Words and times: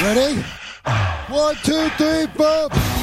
Ready? 0.00 0.44
One, 1.28 1.56
two, 1.64 1.88
three, 1.98 2.26
four. 2.36 2.97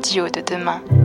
Radio 0.00 0.30
de 0.30 0.42
demain. 0.42 0.99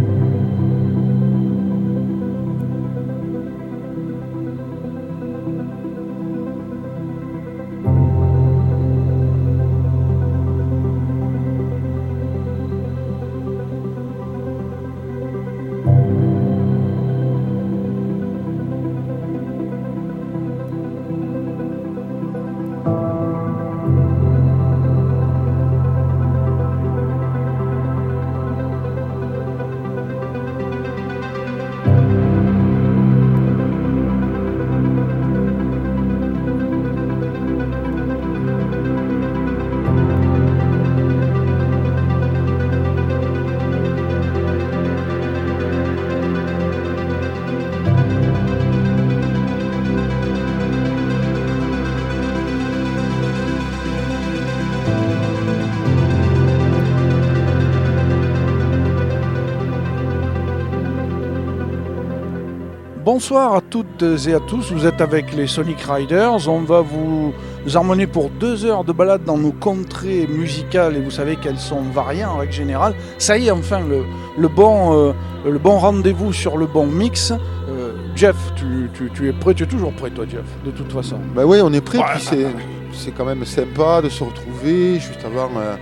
Bonsoir 63.15 63.53
à 63.55 63.61
toutes 63.61 64.03
et 64.27 64.33
à 64.33 64.41
tous, 64.41 64.73
vous 64.73 64.85
êtes 64.85 64.99
avec 64.99 65.33
les 65.33 65.47
Sonic 65.47 65.79
Riders, 65.79 66.49
on 66.49 66.59
va 66.59 66.81
vous 66.81 67.31
emmener 67.77 68.07
pour 68.07 68.29
deux 68.29 68.65
heures 68.65 68.83
de 68.83 68.91
balade 68.91 69.23
dans 69.23 69.37
nos 69.37 69.53
contrées 69.53 70.27
musicales 70.27 70.97
et 70.97 70.99
vous 70.99 71.11
savez 71.11 71.37
qu'elles 71.37 71.57
sont 71.57 71.79
variées 71.93 72.25
en 72.25 72.35
règle 72.39 72.51
générale. 72.51 72.93
Ça 73.17 73.37
y 73.37 73.47
est 73.47 73.51
enfin 73.51 73.79
le, 73.79 74.03
le 74.37 74.47
bon, 74.49 74.93
euh, 74.93 75.13
le 75.45 75.57
bon 75.57 75.77
rendez-vous 75.77 76.33
sur 76.33 76.57
le 76.57 76.65
bon 76.65 76.87
mix. 76.87 77.31
Euh, 77.69 77.93
Jeff, 78.17 78.35
tu, 78.57 78.89
tu- 78.93 79.09
tu 79.13 79.29
es 79.29 79.31
prêt, 79.31 79.53
tu 79.53 79.63
es 79.63 79.67
toujours 79.67 79.93
prêt 79.93 80.09
toi 80.09 80.25
Jeff, 80.29 80.43
de 80.65 80.71
toute 80.71 80.91
façon? 80.91 81.15
Bah 81.33 81.43
oui, 81.45 81.59
on 81.63 81.71
est 81.71 81.79
prêt, 81.79 81.99
Ouais. 81.99 82.03
puis 82.15 82.21
c'est, 82.21 82.47
c'est 82.91 83.11
quand 83.11 83.23
même 83.25 83.45
sympa 83.45 84.01
de 84.01 84.09
se 84.09 84.25
retrouver 84.25 84.95
juste 84.99 85.23
avant 85.25 85.51
euh, 85.57 85.77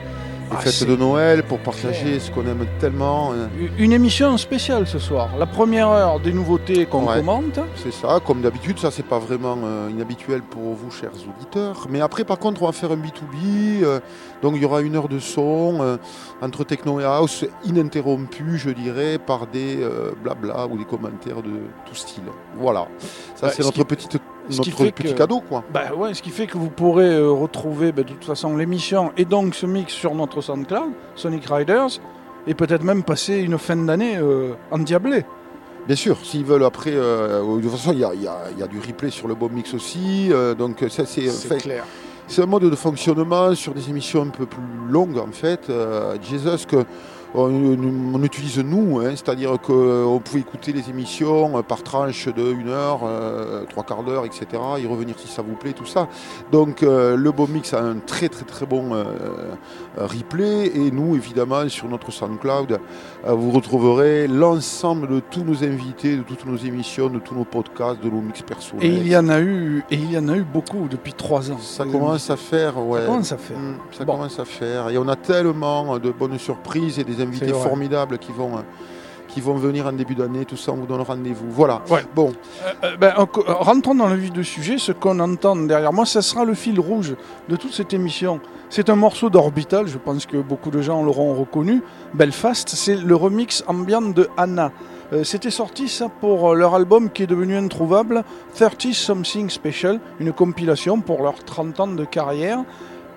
les 0.53 0.59
Ah, 0.59 0.71
fêtes 0.71 0.87
de 0.87 0.95
Noël 0.95 1.43
pour 1.43 1.59
partager 1.59 2.19
ce 2.19 2.29
qu'on 2.31 2.45
aime 2.45 2.65
tellement. 2.79 3.31
euh, 3.33 3.47
Une 3.77 3.91
émission 3.91 4.37
spéciale 4.37 4.85
ce 4.87 4.99
soir, 4.99 5.29
la 5.39 5.45
première 5.47 5.87
heure 5.89 6.19
des 6.19 6.31
nouveautés 6.31 6.85
qu'on 6.85 7.07
Ouais. 7.07 7.17
commente. 7.17 7.59
C'est 7.75 7.91
ça, 7.93 8.19
comme 8.25 8.41
d'habitude, 8.41 8.77
ça 8.79 8.91
c'est 8.91 9.05
pas 9.05 9.19
vraiment 9.19 9.57
euh, 9.63 9.89
inhabituel 9.91 10.41
pour 10.43 10.73
vous, 10.75 10.91
chers 10.91 11.11
auditeurs. 11.11 11.87
Mais 11.89 12.01
après, 12.01 12.23
par 12.23 12.37
contre, 12.37 12.61
on 12.61 12.67
va 12.67 12.71
faire 12.71 12.91
un 12.91 12.97
B2B, 12.97 13.83
euh, 13.83 13.99
donc 14.41 14.53
il 14.55 14.61
y 14.61 14.65
aura 14.65 14.81
une 14.81 14.95
heure 14.95 15.09
de 15.09 15.19
son 15.19 15.77
euh, 15.81 15.97
entre 16.41 16.63
techno 16.63 16.99
et 16.99 17.03
house, 17.05 17.45
ininterrompu, 17.65 18.57
je 18.57 18.69
dirais, 18.69 19.17
par 19.17 19.47
des 19.47 19.79
blabla 20.23 20.67
ou 20.67 20.77
des 20.77 20.85
commentaires 20.85 21.41
de 21.41 21.51
tout 21.85 21.95
style. 21.95 22.23
Voilà, 22.57 22.87
ça 23.35 23.47
Bah, 23.47 23.53
c'est 23.55 23.61
ce 23.61 23.67
notre, 23.67 23.79
qui- 23.79 23.85
petite, 23.85 24.17
ce 24.49 24.61
qui 24.61 24.71
fait 24.71 24.91
petit 24.91 25.13
que- 25.13 25.17
cadeau, 25.17 25.39
quoi. 25.41 25.63
Bah 25.73 25.93
ouais, 25.95 26.13
ce 26.13 26.21
qui 26.21 26.29
fait 26.29 26.47
que 26.47 26.57
vous 26.57 26.69
pourrez 26.69 27.13
euh, 27.15 27.31
retrouver 27.31 27.91
bah, 27.91 28.03
de 28.03 28.09
toute 28.09 28.23
façon 28.25 28.55
l'émission 28.57 29.11
et 29.17 29.25
donc 29.25 29.55
ce 29.55 29.65
mix 29.65 29.93
sur 29.93 30.13
notre 30.15 30.41
SoundCloud, 30.41 30.91
Sonic 31.15 31.45
Riders, 31.49 31.99
et 32.47 32.53
peut-être 32.53 32.83
même 32.83 33.03
passer 33.03 33.37
une 33.39 33.57
fin 33.57 33.75
d'année 33.77 34.17
euh, 34.17 34.53
endiablée. 34.71 35.23
Bien 35.87 35.95
sûr, 35.95 36.17
s'ils 36.23 36.45
veulent 36.45 36.63
après, 36.63 36.91
euh, 36.93 37.41
de 37.57 37.61
toute 37.61 37.71
façon, 37.71 37.91
il 37.93 37.99
y 37.99 38.03
a, 38.05 38.13
il 38.13 38.21
y 38.21 38.27
a- 38.27 38.43
il 38.51 38.59
y 38.59 38.63
a 38.63 38.67
du 38.67 38.79
replay 38.79 39.09
sur 39.09 39.27
le 39.27 39.35
bon 39.35 39.49
mix 39.49 39.73
aussi, 39.73 40.29
euh, 40.31 40.53
donc 40.55 40.83
ça 40.89 41.05
c'est, 41.05 41.27
clair. 41.57 41.83
c'est 42.27 42.41
un 42.41 42.45
mode 42.45 42.63
de 42.69 42.75
fonctionnement 42.75 43.53
sur 43.55 43.73
des 43.73 43.89
émissions 43.89 44.21
un 44.23 44.29
peu 44.29 44.45
plus 44.45 44.61
longues 44.89 45.17
en 45.17 45.31
fait. 45.31 45.69
Jesus 46.21 46.65
que 46.67 46.85
on, 47.33 48.23
utilise 48.23 48.59
nous, 48.59 48.99
hein, 48.99 49.11
c'est-à-dire 49.11 49.59
qu'on 49.59 50.21
pouvait 50.23 50.41
écouter 50.41 50.71
les 50.71 50.89
émissions 50.89 51.57
euh, 51.57 51.61
par 51.61 51.83
tranche 51.83 52.27
de 52.27 52.53
une 52.53 52.69
heure, 52.69 53.01
euh, 53.03 53.63
trois 53.65 53.83
quarts 53.83 54.03
d'heure, 54.03 54.25
etc. 54.25 54.45
Y 54.79 54.87
revenir 54.87 55.17
si 55.17 55.27
ça 55.27 55.41
vous 55.41 55.55
plaît, 55.55 55.73
tout 55.73 55.85
ça. 55.85 56.07
Donc 56.51 56.83
euh, 56.83 57.15
le 57.15 57.31
bon 57.31 57.47
mix 57.47 57.73
a 57.73 57.81
un 57.81 57.95
très 57.95 58.29
très 58.29 58.45
très 58.45 58.65
bon 58.65 58.93
euh, 58.93 59.03
euh, 59.03 59.55
replay 59.97 60.67
et 60.75 60.91
nous 60.91 61.15
évidemment 61.15 61.67
sur 61.69 61.87
notre 61.87 62.11
SoundCloud 62.11 62.79
euh, 63.25 63.31
vous 63.33 63.51
retrouverez 63.51 64.27
l'ensemble 64.27 65.07
de 65.07 65.19
tous 65.19 65.43
nos 65.43 65.63
invités, 65.63 66.17
de 66.17 66.23
toutes 66.23 66.45
nos 66.45 66.57
émissions, 66.57 67.09
de 67.09 67.19
tous 67.19 67.35
nos 67.35 67.45
podcasts, 67.45 68.01
de 68.03 68.09
nos 68.09 68.21
mix 68.21 68.41
personnels. 68.41 68.85
Et 68.85 68.89
il 68.89 69.07
y 69.07 69.15
en 69.15 69.29
a 69.29 69.39
eu, 69.39 69.83
et 69.89 69.95
il 69.95 70.11
y 70.11 70.17
en 70.17 70.27
a 70.29 70.35
eu 70.35 70.43
beaucoup 70.43 70.87
depuis 70.89 71.13
trois 71.13 71.51
ans. 71.51 71.57
Ça 71.59 71.85
commence 71.85 72.29
à 72.29 72.35
faire, 72.37 72.77
ouais. 72.85 73.01
Ça 73.01 73.05
commence 73.05 73.31
à 73.31 73.37
faire. 73.37 73.57
Mm, 73.59 73.75
ça 73.91 74.05
Bon. 74.05 74.13
commence 74.13 74.39
à 74.39 74.45
faire. 74.45 74.89
Et 74.89 74.97
on 74.97 75.07
a 75.07 75.15
tellement 75.15 75.97
de 75.99 76.11
bonnes 76.11 76.37
surprises 76.39 76.99
et 76.99 77.03
des 77.03 77.21
invités 77.21 77.53
formidables 77.53 78.17
qui 78.17 78.31
vont, 78.31 78.57
euh, 78.57 78.61
qui 79.33 79.41
vont 79.41 79.55
venir 79.55 79.87
en 79.87 79.93
début 79.93 80.13
d'année. 80.15 80.45
Tout 80.45 80.57
ça, 80.57 80.71
on 80.71 80.75
vous 80.75 80.85
donne 80.85 81.01
rendez-vous. 81.01 81.49
Voilà. 81.49 81.81
Ouais. 81.89 82.01
Bon, 82.15 82.31
Euh, 82.63 82.71
euh, 82.83 82.97
ben, 82.97 83.13
euh, 83.17 83.25
rentrons 83.47 83.95
dans 83.95 84.07
le 84.07 84.15
vif 84.15 84.31
du 84.31 84.43
sujet. 84.43 84.77
Ce 84.77 84.91
qu'on 84.91 85.19
entend 85.19 85.55
derrière 85.55 85.91
moi, 85.91 86.05
ça 86.05 86.21
sera 86.21 86.45
le 86.45 86.53
fil 86.53 86.79
rouge 86.79 87.15
de 87.49 87.55
toute 87.55 87.73
cette 87.73 87.93
émission. 87.93 88.39
C'est 88.69 88.89
un 88.89 88.95
morceau 88.95 89.29
d'Orbital, 89.29 89.87
je 89.87 89.97
pense 89.97 90.25
que 90.25 90.37
beaucoup 90.37 90.69
de 90.71 90.81
gens 90.81 91.03
l'auront 91.03 91.33
reconnu. 91.35 91.81
Belfast, 92.13 92.69
c'est 92.69 92.95
le 92.95 93.15
remix 93.15 93.63
ambiant 93.67 94.01
de 94.01 94.29
Anna. 94.37 94.71
Euh, 95.13 95.23
C'était 95.23 95.51
sorti 95.51 95.87
ça 95.87 96.09
pour 96.09 96.55
leur 96.55 96.73
album 96.75 97.09
qui 97.09 97.23
est 97.23 97.27
devenu 97.27 97.55
introuvable, 97.55 98.23
30 98.55 98.93
Something 98.93 99.49
Special, 99.49 99.99
une 100.19 100.31
compilation 100.31 101.01
pour 101.01 101.21
leurs 101.23 101.43
30 101.43 101.79
ans 101.79 101.87
de 101.87 102.05
carrière. 102.05 102.59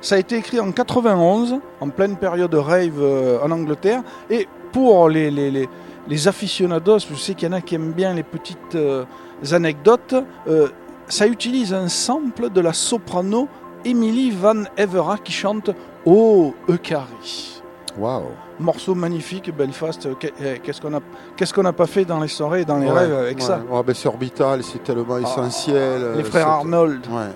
Ça 0.03 0.17
a 0.17 0.19
été 0.19 0.37
écrit 0.37 0.61
en 0.61 0.73
91, 0.73 1.57
en 1.81 1.89
pleine 1.89 2.17
période 2.17 2.55
rave 2.55 3.01
euh, 3.01 3.39
en 3.43 3.51
Angleterre. 3.51 4.03
Et 4.31 4.47
pour 4.73 5.09
les, 5.09 5.31
les, 5.31 5.51
les, 5.51 5.69
les 6.09 6.29
aficionados, 6.29 7.01
je 7.11 7.15
sais 7.17 7.35
qu'il 7.35 7.49
y 7.49 7.51
en 7.53 7.57
a 7.57 7.61
qui 7.61 7.75
aiment 7.75 7.93
bien 7.93 8.15
les 8.15 8.23
petites 8.23 8.75
euh, 8.75 9.05
anecdotes, 9.53 10.15
euh, 10.49 10.69
ça 11.09 11.27
utilise 11.27 11.73
un 11.75 11.89
sample 11.89 12.51
de 12.51 12.61
la 12.61 12.73
soprano 12.73 13.49
Emily 13.85 14.31
Van 14.31 14.65
Evera 14.77 15.19
qui 15.19 15.33
chante 15.33 15.71
Oh 16.05 16.55
Eucharie. 16.69 17.63
waouh. 17.99 18.23
Morceau 18.59 18.95
magnifique, 18.95 19.55
Belfast. 19.55 20.07
euh, 20.07 20.15
qu'est- 20.19 20.33
Qu'est-ce 20.63 20.81
qu'on 20.81 20.95
a, 20.95 21.01
qu'est-ce 21.37 21.53
qu'on 21.53 21.63
n'a 21.65 21.73
pas 21.75 21.87
fait 21.87 22.05
dans 22.05 22.21
les 22.21 22.29
soirées 22.29 22.63
et 22.63 22.65
dans 22.65 22.79
les 22.79 22.87
Ouais, 22.89 22.99
rêves 23.01 23.13
avec 23.15 23.37
ouais. 23.39 23.43
ça? 23.45 23.61
Ouais, 23.71 23.83
ben, 23.83 23.95
c'est 23.95 24.09
orbital, 24.09 24.63
c'est 24.63 24.83
tellement 24.83 25.19
essentiel. 25.19 25.77
euh, 26.03 26.17
Les 26.17 26.25
frères 26.25 26.49
Arnold. 26.49 27.07
Ouais. 27.11 27.27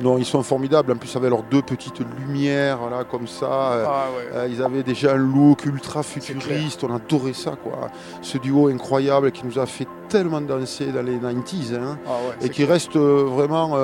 Non, 0.00 0.16
ils 0.18 0.24
sont 0.24 0.42
formidables. 0.42 0.92
En 0.92 0.96
plus, 0.96 1.14
avec 1.16 1.30
leurs 1.30 1.42
deux 1.42 1.62
petites 1.62 2.00
lumières, 2.18 2.78
là, 2.90 3.04
comme 3.04 3.26
ça. 3.26 3.44
euh, 3.72 3.84
Ah 3.86 4.04
ouais. 4.16 4.28
Euh, 4.34 4.48
ils 4.50 4.62
avaient 4.62 4.82
déjà 4.82 5.12
un 5.12 5.16
look 5.16 5.64
ultra 5.66 6.02
futuriste, 6.02 6.84
on 6.84 6.94
adorait 6.94 7.32
ça 7.34 7.52
quoi. 7.62 7.88
Ce 8.22 8.38
duo 8.38 8.68
incroyable 8.68 9.30
qui 9.32 9.44
nous 9.46 9.58
a 9.58 9.66
fait 9.66 9.86
tellement 10.08 10.40
danser 10.40 10.86
dans 10.86 11.02
les 11.02 11.16
90s 11.18 11.74
hein, 11.74 11.98
Ah 12.06 12.10
ouais, 12.10 12.46
et 12.46 12.48
qui 12.50 12.64
reste 12.64 12.96
euh, 12.96 13.24
vraiment, 13.28 13.76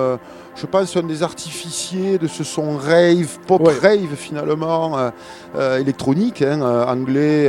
je 0.56 0.66
pense, 0.66 0.96
un 0.96 1.02
des 1.02 1.22
artificiers 1.22 2.16
de 2.18 2.26
ce 2.26 2.42
son 2.42 2.76
rave, 2.78 3.38
pop 3.46 3.60
Ouais. 3.66 3.74
rave 3.80 4.14
finalement, 4.16 4.96
euh, 4.96 5.10
euh, 5.54 5.78
électronique, 5.78 6.40
hein, 6.42 6.60
euh, 6.62 6.86
anglais, 6.86 7.48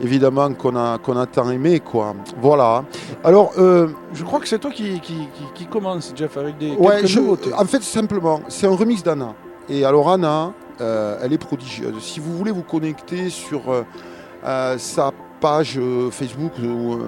évidemment 0.00 0.52
qu'on 0.54 0.76
a, 0.76 0.98
qu'on 0.98 1.16
a 1.16 1.26
tant 1.26 1.50
aimé 1.50 1.80
quoi. 1.80 2.14
Voilà. 2.40 2.84
Alors, 3.24 3.52
Je 3.56 4.22
crois 4.24 4.40
que 4.40 4.48
c'est 4.48 4.58
toi 4.60 4.70
qui, 4.70 5.00
qui, 5.00 5.14
qui, 5.34 5.44
qui 5.54 5.66
commence, 5.66 6.12
Jeff, 6.14 6.36
avec 6.36 6.56
des 6.58 6.72
ouais, 6.76 7.06
je- 7.06 7.18
nouveautés. 7.20 7.52
en 7.52 7.64
fait 7.64 7.82
simplement, 7.82 8.40
c'est 8.48 8.66
un 8.66 8.76
remix 8.76 9.02
d'Anna. 9.02 9.34
Et 9.68 9.84
alors 9.84 10.08
Anna, 10.10 10.52
elle 10.78 11.32
est 11.32 11.38
prodigieuse. 11.38 11.94
Si 12.00 12.20
vous 12.20 12.36
voulez 12.36 12.52
vous 12.52 12.62
connecter 12.62 13.28
sur 13.30 13.62
sa 14.78 15.10
page 15.40 15.80
Facebook 16.12 16.52
ou 16.62 16.98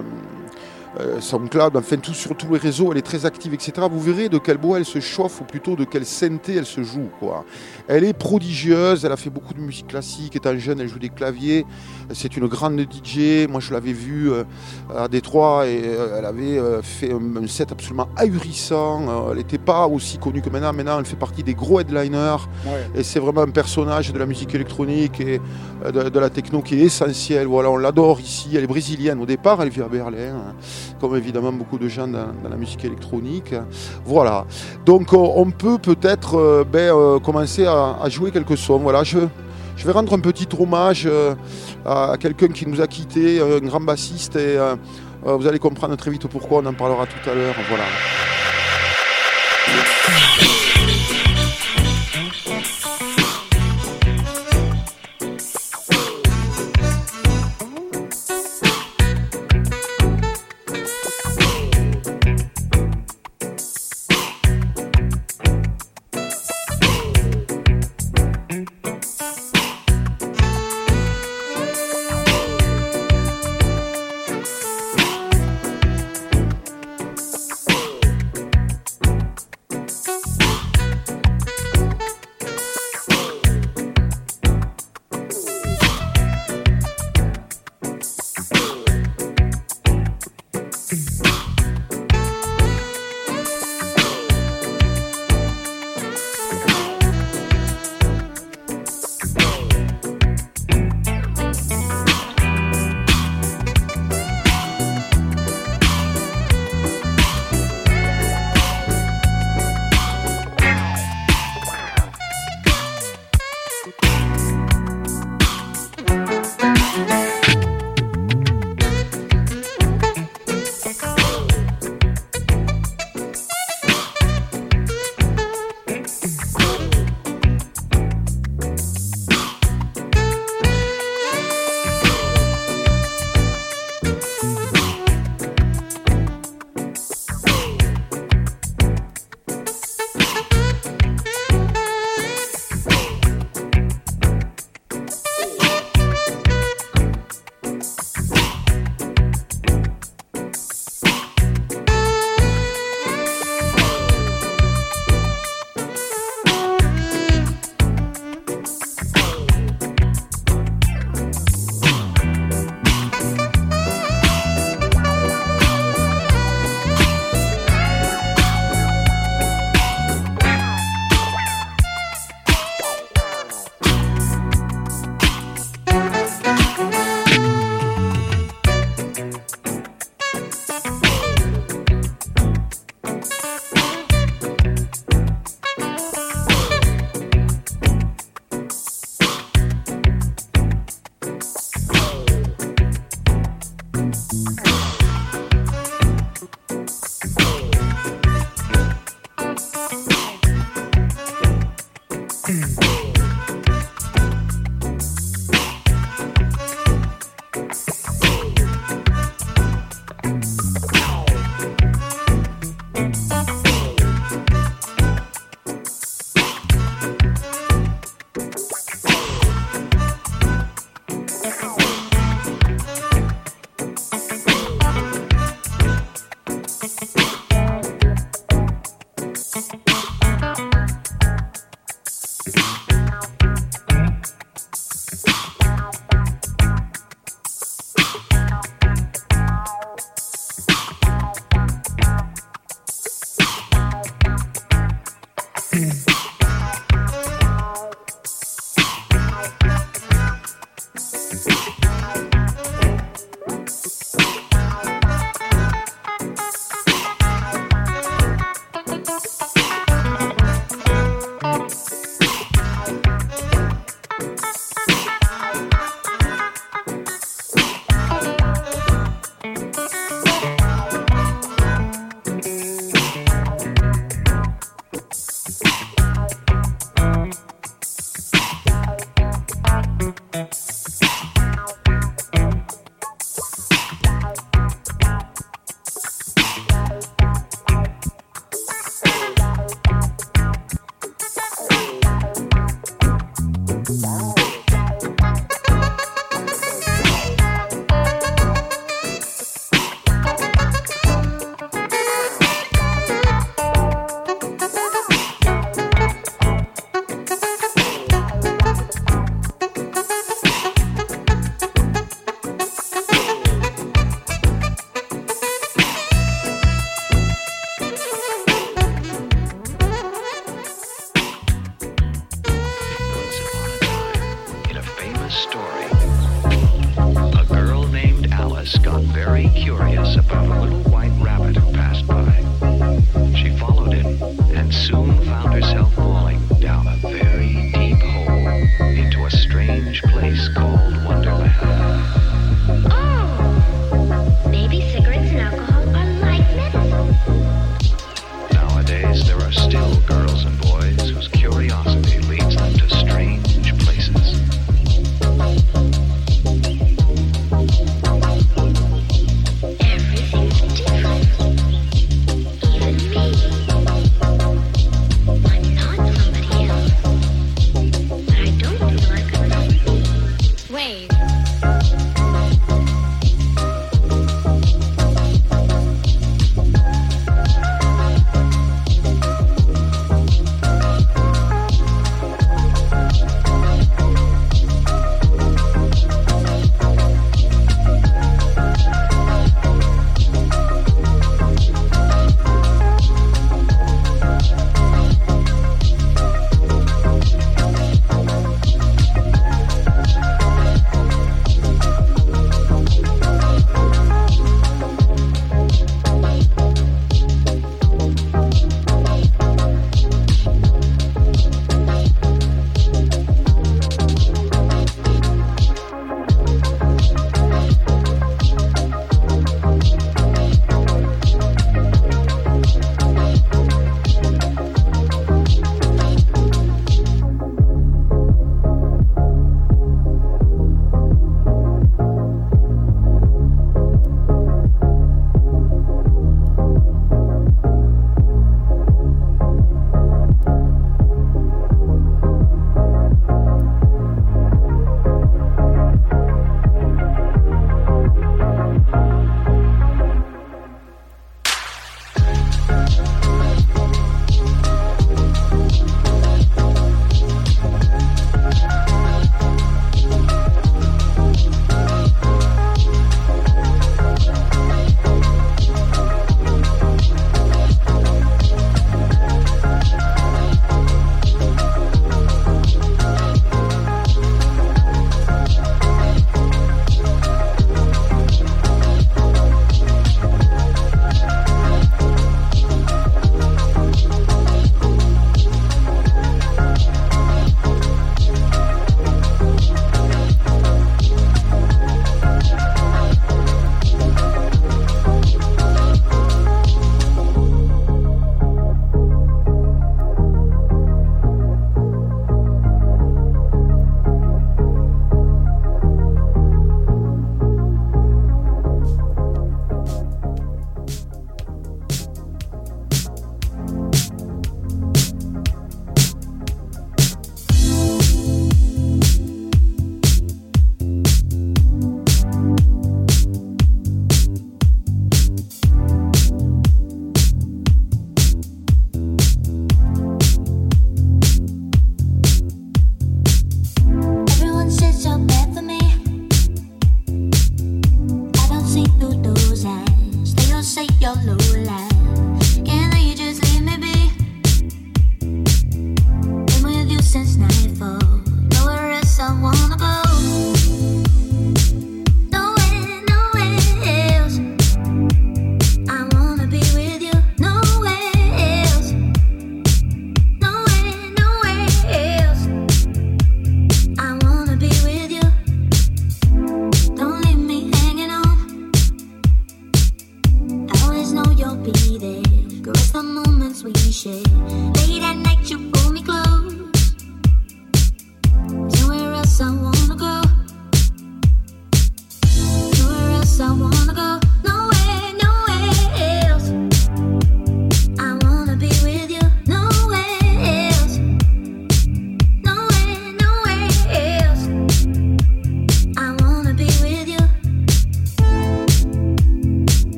SoundCloud, 1.19 1.75
enfin 1.75 1.97
tout 1.97 2.13
sur 2.13 2.35
tous 2.35 2.53
les 2.53 2.59
réseaux, 2.59 2.91
elle 2.91 2.97
est 2.97 3.03
très 3.03 3.25
active, 3.25 3.53
etc. 3.53 3.73
Vous 3.89 3.99
verrez 3.99 4.29
de 4.29 4.37
quel 4.37 4.57
bois 4.57 4.77
elle 4.77 4.85
se 4.85 4.99
chauffe, 4.99 5.41
ou 5.41 5.43
plutôt 5.43 5.75
de 5.75 5.83
quelle 5.83 6.05
synthé 6.05 6.55
elle 6.55 6.65
se 6.65 6.83
joue. 6.83 7.09
Quoi. 7.19 7.45
Elle 7.91 8.03
est 8.03 8.13
prodigieuse, 8.13 9.03
elle 9.03 9.11
a 9.11 9.17
fait 9.17 9.31
beaucoup 9.31 9.55
de 9.55 9.59
musique 9.59 9.87
classique, 9.87 10.35
étant 10.35 10.55
jeune, 10.59 10.79
elle 10.79 10.87
joue 10.87 10.99
des 10.99 11.09
claviers. 11.09 11.65
C'est 12.13 12.37
une 12.37 12.45
grande 12.45 12.79
DJ. 12.79 13.47
Moi, 13.49 13.59
je 13.59 13.73
l'avais 13.73 13.93
vue 13.93 14.31
euh, 14.31 14.43
à 14.95 15.07
Détroit 15.07 15.65
et 15.65 15.81
euh, 15.85 16.19
elle 16.19 16.25
avait 16.25 16.59
euh, 16.59 16.83
fait 16.83 17.11
un, 17.11 17.47
set 17.47 17.71
absolument 17.71 18.07
ahurissant. 18.15 19.31
Elle 19.31 19.37
n'était 19.37 19.57
pas 19.57 19.87
aussi 19.87 20.19
connue 20.19 20.43
que 20.43 20.51
maintenant. 20.51 20.71
Maintenant, 20.71 20.99
elle 20.99 21.05
fait 21.05 21.15
partie 21.15 21.41
des 21.41 21.55
gros 21.55 21.79
headliners. 21.79 22.47
Et 22.93 23.01
c'est 23.01 23.19
vraiment 23.19 23.41
un 23.41 23.49
personnage 23.49 24.13
de 24.13 24.19
la 24.19 24.27
musique 24.27 24.53
électronique 24.53 25.19
et 25.19 25.41
de, 25.91 26.19
la 26.19 26.29
techno 26.29 26.61
qui 26.61 26.75
est 26.75 26.83
essentiel. 26.85 27.47
Voilà, 27.47 27.71
on 27.71 27.77
l'adore 27.77 28.19
ici. 28.19 28.49
Elle 28.53 28.65
est 28.65 28.67
brésilienne. 28.67 29.19
Au 29.19 29.25
départ, 29.25 29.63
elle 29.63 29.69
vit 29.69 29.81
à 29.81 29.87
Berlin. 29.87 30.35
Hein 30.35 30.53
comme 30.99 31.15
évidemment 31.15 31.53
beaucoup 31.53 31.77
de 31.77 31.87
gens 31.87 32.07
dans, 32.07 32.27
la 32.49 32.57
musique 32.57 32.83
électronique. 32.83 33.55
Voilà. 34.05 34.45
Donc 34.85 35.13
on 35.13 35.49
peut 35.51 35.77
peut-être 35.77 36.65
ben, 36.69 37.19
commencer 37.21 37.65
à, 37.65 37.78
jouer 38.07 38.31
quelques 38.31 38.57
sons. 38.57 38.79
Voilà, 38.79 39.03
je, 39.03 39.19
je 39.75 39.85
vais 39.85 39.91
rendre 39.91 40.13
un 40.13 40.19
petit 40.19 40.47
hommage 40.57 41.03
euh, 41.05 41.35
à 41.85 42.15
quelqu'un 42.19 42.49
qui 42.49 42.67
nous 42.67 42.81
a 42.81 42.87
quitté, 42.87 43.41
un 43.41 43.59
grand 43.59 43.81
bassiste, 43.81 44.35
et 44.35 44.57
vous 45.23 45.47
allez 45.47 45.59
comprendre 45.59 45.95
très 45.95 46.11
vite 46.11 46.27
pourquoi, 46.27 46.61
on 46.63 46.65
en 46.65 46.73
parlera 46.73 47.05
tout 47.05 47.29
à 47.29 47.33
l'heure. 47.33 47.55
Voilà. 47.67 47.83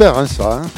Hein, 0.00 0.26
ça. 0.28 0.60
Hein 0.62 0.70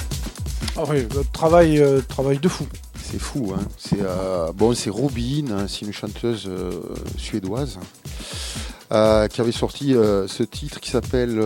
ah 0.79 0.85
oui, 0.89 1.07
travail, 1.31 1.79
euh, 1.79 2.01
travail 2.01 2.39
de 2.39 2.49
fou. 2.49 2.67
C'est 3.03 3.19
fou. 3.19 3.53
Hein. 3.55 3.61
C'est 3.77 4.01
euh, 4.01 4.51
bon, 4.55 4.75
c'est 4.75 4.89
Robin, 4.89 5.51
hein, 5.51 5.67
c'est 5.69 5.85
une 5.85 5.93
chanteuse 5.93 6.47
euh, 6.49 6.71
suédoise. 7.19 7.79
qui 8.91 9.41
avait 9.43 9.53
sorti 9.53 9.93
ce 9.93 10.43
titre 10.43 10.81
qui 10.81 10.91
s'appelle, 10.91 11.39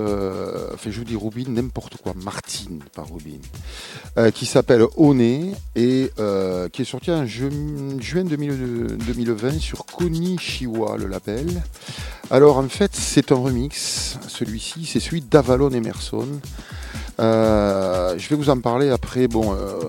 enfin 0.73 0.91
je 0.91 0.99
vous 0.99 1.05
dis 1.05 1.17
Robin, 1.17 1.45
n'importe 1.49 1.97
quoi, 1.97 2.15
Martine, 2.15 2.81
pas 2.95 3.03
Robin, 3.03 4.31
qui 4.31 4.47
s'appelle 4.47 4.85
Oné 4.97 5.53
et 5.75 6.11
qui 6.73 6.83
est 6.83 6.87
sorti 6.87 7.11
en 7.11 7.27
juin 7.27 8.25
2020 8.25 9.59
sur 9.59 9.85
Konishiwa, 9.85 10.97
le 10.97 11.07
label. 11.07 11.63
Alors 12.31 12.57
en 12.57 12.69
fait 12.69 12.93
c'est 12.95 13.31
un 13.33 13.37
remix, 13.37 14.17
celui-ci 14.29 14.87
c'est 14.87 15.01
celui 15.01 15.21
d'Avalon 15.21 15.71
Emerson. 15.71 16.29
Euh, 17.20 18.14
je 18.18 18.29
vais 18.29 18.37
vous 18.37 18.50
en 18.50 18.59
parler 18.61 18.90
après. 18.90 19.29
Bon, 19.29 19.53
euh, 19.53 19.81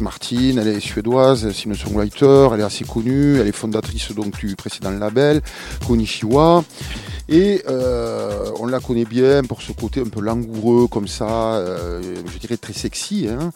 Martine, 0.00 0.58
elle 0.58 0.68
est 0.68 0.80
suédoise, 0.80 1.50
c'est 1.52 1.64
une 1.64 1.74
songwriter, 1.74 2.48
elle 2.52 2.60
est 2.60 2.64
assez 2.64 2.84
connue, 2.84 3.38
elle 3.38 3.46
est 3.46 3.52
fondatrice 3.52 4.12
donc 4.12 4.38
du 4.38 4.56
précédent 4.56 4.90
label, 4.90 5.42
Konishiwa. 5.86 6.64
Et 7.28 7.62
euh, 7.68 8.50
on 8.58 8.66
la 8.66 8.80
connaît 8.80 9.04
bien 9.04 9.44
pour 9.44 9.62
ce 9.62 9.70
côté 9.70 10.00
un 10.00 10.08
peu 10.08 10.20
langoureux 10.20 10.88
comme 10.88 11.06
ça, 11.06 11.64
je 12.02 12.38
dirais 12.38 12.56
très 12.56 12.72
sexy, 12.72 13.28
hein, 13.28 13.52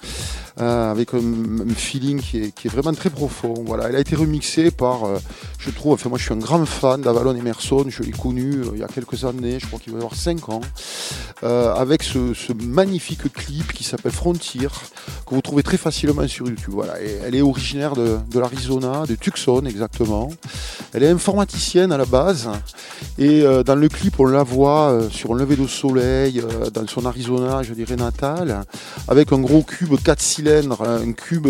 avec 0.56 1.12
un, 1.14 1.74
feeling 1.74 2.20
qui 2.20 2.38
est, 2.38 2.68
vraiment 2.68 2.92
très 2.92 3.10
profond. 3.10 3.64
Voilà, 3.66 3.88
elle 3.88 3.96
a 3.96 4.00
été 4.00 4.14
remixée 4.14 4.70
par, 4.70 5.08
je 5.58 5.70
trouve, 5.70 5.94
enfin 5.94 6.08
moi 6.08 6.18
je 6.18 6.24
suis 6.24 6.34
un 6.34 6.38
grand 6.38 6.64
fan 6.64 7.00
d'Avalon 7.00 7.34
Emerson, 7.34 7.86
je 7.88 8.04
l'ai 8.04 8.12
connu 8.12 8.62
il 8.74 8.78
y 8.78 8.84
a 8.84 8.88
quelques 8.88 9.24
années, 9.24 9.58
je 9.58 9.66
crois 9.66 9.80
qu'il 9.80 9.92
va 9.92 9.98
y 9.98 10.02
avoir 10.02 10.14
5 10.14 10.50
ans, 10.50 10.60
avec 11.42 12.02
ce, 12.02 12.52
magnifique 12.52 13.32
clip 13.32 13.72
qui 13.72 13.84
s'appelle 13.84 14.12
Frontier, 14.12 14.68
que 15.26 15.34
vous 15.34 15.42
trouvez 15.42 15.62
très 15.62 15.76
facilement 15.76 16.26
sur 16.26 16.46
YouTube. 16.46 16.74
Voilà, 16.74 16.94
elle 17.00 17.34
est 17.34 17.42
originaire 17.42 17.94
de, 17.94 18.18
de 18.30 18.40
l'Arizona, 18.40 19.04
de 19.06 19.14
Tucson 19.14 19.64
exactement. 19.66 20.30
Elle 20.92 21.02
est 21.02 21.10
informaticienne 21.10 21.92
à 21.92 21.98
la 21.98 22.04
base 22.06 22.48
et 23.18 23.44
dans 23.64 23.74
le 23.74 23.88
clip, 23.88 24.20
on 24.20 24.26
la 24.26 24.42
voit 24.42 24.90
euh, 24.90 25.10
sur 25.10 25.32
un 25.32 25.38
lever 25.38 25.56
de 25.56 25.66
soleil 25.66 26.40
euh, 26.40 26.70
dans 26.70 26.86
son 26.86 27.06
Arizona, 27.06 27.62
je 27.62 27.74
dirais 27.74 27.96
natal, 27.96 28.62
avec 29.08 29.32
un 29.32 29.38
gros 29.38 29.62
cube 29.62 29.94
4 30.02 30.20
cylindres, 30.20 30.82
un 30.82 31.12
cube 31.12 31.48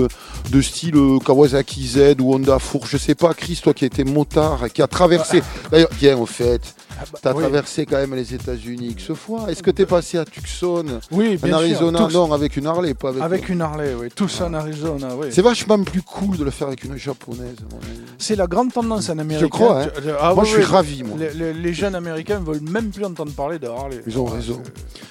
de 0.50 0.60
style 0.62 0.96
euh, 0.96 1.18
Kawasaki 1.18 1.86
Z 1.86 2.16
ou 2.20 2.34
Honda 2.34 2.58
Four. 2.58 2.86
Je 2.86 2.96
sais 2.96 3.14
pas, 3.14 3.34
Chris, 3.34 3.60
toi 3.62 3.74
qui 3.74 3.84
étais 3.84 4.04
motard, 4.04 4.70
qui 4.72 4.82
a 4.82 4.86
traversé. 4.86 5.42
D'ailleurs, 5.70 5.90
tiens, 5.98 6.16
au 6.16 6.26
fait, 6.26 6.74
ah 7.00 7.04
bah, 7.12 7.18
tu 7.20 7.28
as 7.28 7.34
traversé 7.34 7.86
quand 7.86 7.96
même 7.96 8.14
les 8.14 8.34
États-Unis 8.34 8.96
ce 8.98 9.14
fois. 9.14 9.50
Est-ce 9.50 9.62
que 9.62 9.70
tu 9.70 9.82
es 9.82 9.86
passé 9.86 10.18
à 10.18 10.24
Tucson 10.24 10.84
Oui, 11.10 11.36
bien 11.42 11.54
En 11.54 11.58
Arizona, 11.58 12.08
non, 12.12 12.32
avec 12.32 12.56
une 12.56 12.66
Harley, 12.66 12.94
pas 12.94 13.10
avec. 13.10 13.22
Avec 13.22 13.48
une 13.48 13.60
Harley, 13.60 13.94
oui. 13.98 14.08
Tous 14.14 14.40
en 14.40 14.54
Arizona, 14.54 15.08
oui. 15.16 15.28
C'est 15.30 15.42
vachement 15.42 15.82
plus 15.82 16.02
cool 16.02 16.36
de 16.36 16.44
le 16.44 16.50
faire 16.50 16.68
avec 16.68 16.84
une 16.84 16.96
japonaise. 16.96 17.56
C'est 18.18 18.36
la 18.36 18.46
grande 18.46 18.72
tendance 18.72 19.08
en 19.10 19.18
Amérique. 19.18 19.42
Je 19.42 19.48
crois. 19.48 19.82
Hein. 19.82 19.88
Ah 20.20 20.34
moi, 20.34 20.44
je 20.44 20.50
suis 20.50 20.62
ravi. 20.62 21.02
Moi. 21.02 21.18
Les, 21.18 21.52
les, 21.52 21.74
jeunes 21.74 21.94
américains 21.94 22.40
veulent 22.40 22.60
même 22.60 22.90
plus 22.90 23.04
entendre 23.04 23.32
parler 23.32 23.58
de 23.58 23.66
Harley. 23.66 24.00
Ils 24.06 24.18
ont 24.18 24.24
raison. 24.24 24.62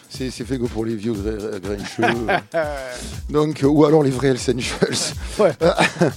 C'est 0.09 0.29
fait 0.29 0.59
que 0.59 0.65
pour 0.65 0.85
les 0.85 0.95
vieux 0.95 1.13
grincheux. 1.13 2.13
Donc, 3.29 3.61
ou 3.63 3.85
alors 3.85 4.03
les 4.03 4.11
vrais 4.11 4.29
Hells 4.29 4.55
Angels. 4.55 5.13
Ouais. 5.39 5.51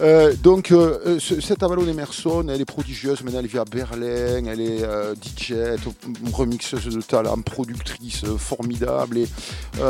Euh, 0.00 0.34
donc, 0.42 0.72
euh, 0.72 1.18
cette 1.20 1.62
Avalon 1.62 1.86
Emerson, 1.86 2.46
elle 2.48 2.60
est 2.60 2.64
prodigieuse. 2.64 3.22
Maintenant, 3.22 3.40
elle 3.40 3.46
vit 3.46 3.58
à 3.58 3.64
Berlin. 3.64 4.44
Elle 4.46 4.60
est 4.60 4.82
euh, 4.82 5.14
DJ, 5.14 5.54
remixeuse 6.32 6.94
de 6.94 7.00
talent, 7.00 7.36
productrice 7.42 8.24
formidable. 8.38 9.18
Et 9.18 9.26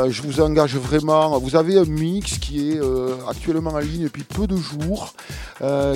je 0.09 0.21
vous 0.21 0.41
engage 0.41 0.75
vraiment. 0.75 1.37
Vous 1.39 1.55
avez 1.55 1.77
un 1.77 1.85
mix 1.85 2.37
qui 2.37 2.71
est 2.71 2.79
actuellement 3.27 3.71
en 3.71 3.79
ligne 3.79 4.03
depuis 4.03 4.23
peu 4.23 4.47
de 4.47 4.57
jours, 4.57 5.13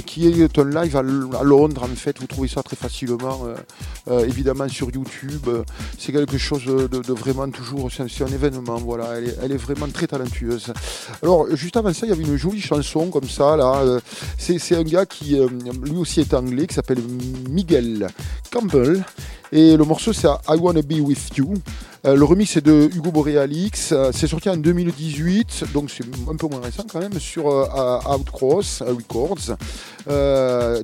qui 0.05 0.27
est 0.27 0.59
un 0.59 0.69
live 0.69 0.95
à, 0.95 1.01
Londres. 1.01 1.83
En 1.83 1.95
fait, 1.95 2.19
vous 2.19 2.27
trouvez 2.27 2.47
ça 2.47 2.63
très 2.63 2.75
facilement, 2.75 3.47
évidemment 4.09 4.67
sur 4.67 4.89
YouTube. 4.91 5.47
C'est 5.97 6.11
quelque 6.11 6.37
chose 6.37 6.65
de, 6.65 7.13
vraiment 7.13 7.49
toujours. 7.49 7.89
C'est 7.91 8.23
un 8.23 8.27
événement. 8.27 8.77
Voilà, 8.77 9.19
elle 9.43 9.51
est, 9.51 9.57
vraiment 9.57 9.87
très 9.87 10.07
talentueuse. 10.07 10.71
Alors, 11.21 11.47
juste 11.55 11.77
avant 11.77 11.93
ça, 11.93 12.05
il 12.05 12.09
y 12.09 12.13
avait 12.13 12.23
une 12.23 12.37
jolie 12.37 12.61
chanson 12.61 13.09
comme 13.09 13.29
ça 13.29 13.57
là 13.57 13.83
c'est 14.37 14.75
un 14.75 14.83
gars 14.83 15.05
qui 15.05 15.39
euh, 15.39 15.47
lui 15.83 15.97
aussi 15.97 16.21
est 16.21 16.33
anglais, 16.33 16.67
qui 16.67 16.73
s'appelle 16.73 17.01
Miguel 17.49 18.07
Campbell. 18.51 19.03
Et 19.51 19.75
le 19.75 19.83
morceau 19.83 20.13
c'est 20.13 20.27
I 20.27 20.57
Wanna 20.59 20.81
Be 20.81 20.99
With 21.01 21.37
You. 21.37 21.53
Euh, 22.05 22.15
le 22.15 22.23
remix 22.23 22.55
est 22.55 22.61
de 22.61 22.89
Hugo 22.95 23.11
Borealix. 23.11 23.91
Euh, 23.91 24.11
c'est 24.13 24.27
sorti 24.27 24.49
en 24.49 24.57
2018, 24.57 25.65
donc 25.73 25.89
c'est 25.89 26.05
un 26.29 26.35
peu 26.35 26.47
moins 26.47 26.61
récent 26.61 26.83
quand 26.89 26.99
même, 26.99 27.19
sur 27.19 27.45
Outcross 27.45 28.81
Records. 28.81 29.57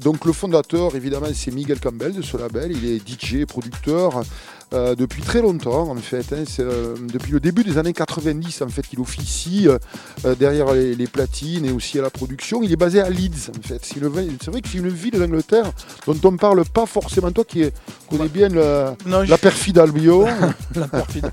donc 0.02 0.26
le 0.26 0.34
fondateur, 0.34 0.96
évidemment, 0.96 1.28
c'est 1.34 1.52
Miguel 1.52 1.80
Campbell 1.80 2.14
de 2.14 2.22
ce 2.22 2.38
label. 2.38 2.72
Il 2.72 2.86
est 2.86 3.08
DJ, 3.08 3.46
producteur. 3.46 4.24
Euh, 4.74 4.96
depuis 4.96 5.22
très 5.22 5.42
longtemps 5.42 5.90
en 5.92 5.96
fait. 5.96 6.34
Hein. 6.34 6.44
Euh, 6.60 6.96
depuis 7.14 7.32
le 7.32 7.40
début 7.40 7.64
des 7.64 7.78
années 7.78 7.94
90 7.94 8.64
en 8.64 8.68
fait 8.68 8.82
qu'il 8.82 9.00
officie 9.00 9.68
euh, 9.68 10.36
derrière 10.36 10.74
les, 10.74 11.08
platines 11.08 11.66
et 11.66 11.72
aussi 11.72 12.00
à 12.00 12.02
la 12.02 12.10
production. 12.10 12.64
Il 12.64 12.72
est 12.72 12.78
basé 12.78 13.00
à 13.00 13.10
Leeds 13.10 13.52
en 13.56 13.62
fait. 13.62 13.80
C'est 13.86 14.00
vrai 14.00 14.62
que 14.62 14.68
c'est 14.68 14.78
une 14.80 14.90
ville 14.90 15.20
d'Angleterre 15.20 15.72
dont 16.08 16.18
on 16.24 16.32
ne 16.32 16.38
parle 16.38 16.66
pas 16.66 16.88
forcément. 16.88 17.32
Toi 17.32 17.46
qui 17.46 17.64
connais 18.10 18.28
bien 18.28 18.50
la 18.50 19.38
perfide 19.38 19.78
Albion. 19.78 20.26
la 20.76 20.88
perfide. 20.88 21.30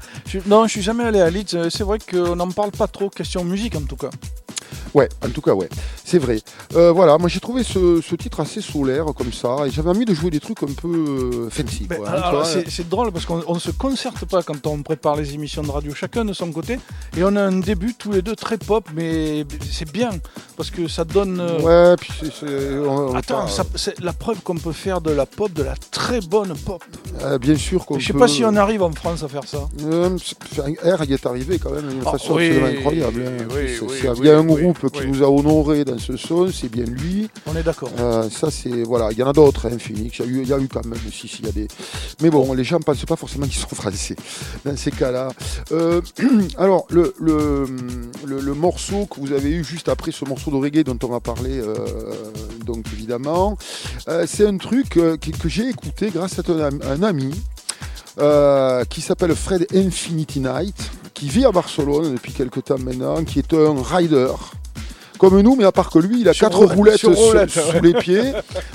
non, 0.46 0.66
je 0.66 0.72
suis 0.72 0.82
jamais 0.82 1.04
allé 1.04 1.20
à 1.20 1.30
Leeds. 1.30 1.70
C'est 1.70 1.84
vrai 1.84 1.98
qu'on 1.98 2.36
n'en 2.36 2.50
parle 2.50 2.70
pas 2.70 2.86
trop. 2.86 3.08
Question 3.08 3.44
musique 3.44 3.76
en 3.76 3.82
tout 3.82 3.96
cas. 3.96 4.10
Ouais, 4.94 5.08
en 5.24 5.28
tout 5.30 5.40
cas, 5.40 5.54
ouais, 5.54 5.68
c'est 6.04 6.18
vrai. 6.18 6.40
Euh, 6.74 6.92
voilà, 6.92 7.18
moi 7.18 7.28
j'ai 7.28 7.40
trouvé 7.40 7.62
ce, 7.62 8.00
titre 8.16 8.40
assez 8.40 8.60
solaire 8.60 9.06
comme 9.16 9.32
ça, 9.32 9.66
et 9.66 9.70
j'avais 9.70 9.90
envie 9.90 10.04
de 10.04 10.14
jouer 10.14 10.30
des 10.30 10.40
trucs 10.40 10.62
un 10.62 10.72
peu 10.72 10.88
euh, 10.88 11.50
fancy. 11.50 11.88
Hein, 11.90 12.42
c'est 12.68 12.88
drôle 12.88 13.10
parce 13.12 13.24
qu'on 13.24 13.54
ne 13.54 13.58
se 13.58 13.70
concerte 13.70 14.24
pas 14.26 14.42
quand 14.42 14.66
on 14.66 14.82
prépare 14.82 15.16
les 15.16 15.34
émissions 15.34 15.62
de 15.62 15.70
radio, 15.70 15.94
chacun 15.94 16.24
de 16.24 16.32
son 16.32 16.52
côté, 16.52 16.78
et 17.16 17.24
on 17.24 17.34
a 17.36 17.42
un 17.42 17.58
début 17.58 17.94
tous 17.94 18.12
les 18.12 18.22
deux 18.22 18.36
très 18.36 18.58
pop, 18.58 18.88
mais 18.94 19.44
c'est 19.70 19.90
bien 19.90 20.10
parce 20.56 20.70
que 20.70 20.88
ça 20.88 21.04
donne. 21.04 21.40
Euh, 21.40 21.92
ouais, 21.92 21.96
puis 21.96 22.12
c'est. 22.38 23.16
Attends, 23.16 23.46
c'est 23.76 23.98
la 24.00 24.12
preuve 24.12 24.40
qu'on 24.40 24.56
peut 24.56 24.72
faire 24.72 25.00
de 25.00 25.10
la 25.10 25.26
pop, 25.26 25.52
de 25.52 25.62
la 25.62 25.74
très 25.90 26.20
bonne 26.20 26.54
pop. 26.56 26.84
bien 27.40 27.56
sûr 27.56 27.86
qu'on. 27.86 27.98
Je 27.98 28.06
sais 28.06 28.12
pas 28.12 28.28
si 28.28 28.44
on 28.44 28.56
arrive 28.56 28.82
en 28.82 28.92
France 28.92 29.22
à 29.22 29.28
faire 29.28 29.44
ça. 29.44 29.68
R, 30.82 31.04
il 31.04 31.12
est 31.12 31.26
arrivé 31.26 31.58
quand 31.58 31.70
même 31.70 31.88
d'une 31.88 32.02
façon 32.02 32.34
absolument 32.34 32.66
incroyable. 32.66 33.22
Hein. 33.26 33.46
il 34.18 34.24
y 34.24 34.30
a 34.30 34.38
un 34.38 34.42
groupe 34.62 34.90
qui 34.90 35.06
nous 35.06 35.22
a 35.22 35.30
honoré 35.30 35.84
dans 35.84 35.98
ce 35.98 36.16
son, 36.16 36.48
c'est 36.48 36.70
bien 36.70 36.84
lui. 36.84 37.28
On 37.46 37.56
est 37.56 37.62
d'accord. 37.62 37.90
Euh, 37.98 38.28
ça, 38.30 38.50
c'est. 38.50 38.82
Voilà, 38.82 39.10
il 39.12 39.18
y 39.18 39.22
en 39.22 39.28
a 39.28 39.32
d'autres, 39.32 39.66
hein, 39.66 39.78
Phoenix. 39.78 40.18
Il 40.18 40.24
y, 40.24 40.28
a 40.28 40.30
eu, 40.30 40.42
il 40.42 40.48
y 40.48 40.52
a 40.52 40.58
eu 40.58 40.68
quand 40.68 40.84
même, 40.84 40.98
si, 41.10 41.28
si, 41.28 41.38
il 41.40 41.46
y 41.46 41.48
a 41.48 41.52
des. 41.52 41.68
Mais 42.22 42.30
bon, 42.30 42.52
les 42.52 42.64
gens 42.64 42.78
ne 42.78 42.84
pensent 42.84 43.04
pas 43.04 43.16
forcément 43.16 43.46
qu'ils 43.46 43.60
sont 43.60 43.68
français 43.74 44.16
dans 44.64 44.76
ces 44.76 44.90
cas-là. 44.90 45.30
Euh, 45.72 46.00
alors, 46.58 46.86
le, 46.90 47.14
le, 47.20 47.66
le, 48.24 48.54
morceau 48.54 49.06
que 49.06 49.20
vous 49.20 49.32
avez 49.32 49.50
eu 49.50 49.64
juste 49.64 49.88
après 49.88 50.12
ce 50.12 50.24
morceau 50.24 50.50
de 50.50 50.56
reggae 50.56 50.84
dont 50.84 50.98
on 51.02 51.08
va 51.08 51.20
parler, 51.20 51.58
euh, 51.58 51.74
donc 52.64 52.86
évidemment, 52.92 53.56
c'est 54.26 54.46
un 54.46 54.56
truc 54.56 54.90
que, 54.90 55.16
que 55.16 55.48
j'ai 55.48 55.68
écouté 55.68 56.10
grâce 56.10 56.38
à 56.38 56.42
un, 56.90 57.02
ami. 57.02 57.32
Qui 58.88 59.00
s'appelle 59.00 59.34
Fred 59.34 59.66
Infinity 59.74 60.40
Night, 60.40 60.90
qui 61.14 61.28
vit 61.28 61.44
à 61.44 61.52
Barcelone 61.52 62.14
depuis 62.14 62.32
quelques 62.32 62.64
temps 62.64 62.78
maintenant, 62.78 63.24
qui 63.24 63.38
est 63.38 63.54
un 63.54 63.82
rider 63.82 64.32
comme 65.22 65.40
nous, 65.40 65.54
mais 65.54 65.62
à 65.62 65.70
part 65.70 65.88
que 65.88 66.00
lui, 66.00 66.22
il 66.22 66.28
a 66.28 66.34
quatre 66.34 66.64
roulettes 66.64 66.98
sous 66.98 67.14
les 67.80 67.94
pieds, 67.94 68.32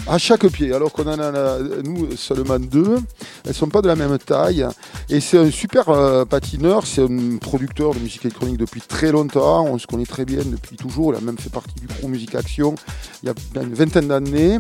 à 0.08 0.18
chaque 0.18 0.48
pied, 0.48 0.72
alors 0.72 0.94
qu'on 0.94 1.06
en 1.06 1.20
a, 1.20 1.60
nous, 1.84 2.16
seulement 2.16 2.58
deux. 2.58 3.00
Elles 3.46 3.54
sont 3.54 3.68
pas 3.68 3.82
de 3.82 3.88
la 3.88 3.98
même 3.98 4.18
taille. 4.18 4.66
Et 5.10 5.20
c'est 5.20 5.38
un 5.38 5.52
super 5.52 5.90
euh, 5.90 6.24
patineur, 6.24 6.88
c'est 6.88 7.02
un 7.02 7.36
producteur 7.36 7.94
de 7.94 8.00
musique 8.00 8.24
électronique 8.24 8.56
depuis 8.56 8.80
très 8.80 9.12
longtemps. 9.12 9.66
On 9.66 9.78
se 9.78 9.88
connaît 9.88 10.06
très 10.06 10.24
bien 10.24 10.40
depuis 10.46 10.78
toujours. 10.78 11.14
Il 11.14 11.18
a 11.18 11.20
même 11.22 11.38
fait 11.38 11.50
partie 11.50 11.76
du 11.82 11.88
crew 11.88 12.08
Musique 12.08 12.34
Action 12.34 12.76
il 13.24 13.28
y 13.28 13.60
a 13.60 13.62
une 13.62 13.74
vingtaine 13.74 14.08
d'années. 14.08 14.60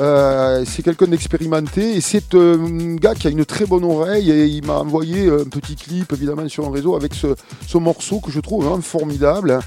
Euh, 0.00 0.64
c'est 0.64 0.82
quelqu'un 0.82 1.06
d'expérimenté 1.06 1.96
et 1.96 2.00
c'est 2.00 2.34
euh, 2.34 2.56
un 2.56 2.94
gars 2.94 3.16
qui 3.16 3.26
a 3.26 3.30
une 3.30 3.44
très 3.44 3.66
bonne 3.66 3.84
oreille 3.84 4.30
et 4.30 4.46
il 4.46 4.64
m'a 4.64 4.78
envoyé 4.78 5.28
un 5.28 5.44
petit 5.44 5.74
clip 5.74 6.12
évidemment 6.12 6.48
sur 6.48 6.66
un 6.66 6.70
réseau 6.70 6.94
avec 6.94 7.14
ce, 7.14 7.78
morceau 7.78 8.20
que 8.20 8.30
je 8.30 8.40
trouve 8.40 8.64
vraiment 8.64 8.80
formidable. 8.80 9.58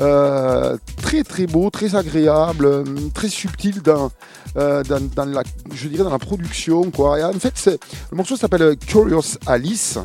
Euh, 0.00 0.76
très 1.02 1.24
très 1.24 1.46
beau, 1.46 1.70
très 1.70 1.96
agréable, 1.96 2.84
très 3.14 3.28
subtil 3.28 3.82
dans, 3.82 4.10
dans, 4.54 4.82
dans 5.14 5.24
la, 5.24 5.42
je 5.74 5.88
dirais 5.88 6.04
dans 6.04 6.10
la 6.10 6.18
production. 6.18 6.90
Quoi. 6.90 7.18
Et 7.18 7.24
en 7.24 7.32
fait, 7.32 7.78
le 8.10 8.16
morceau 8.16 8.36
s'appelle 8.36 8.76
Curious 8.76 9.38
Alice 9.46 9.98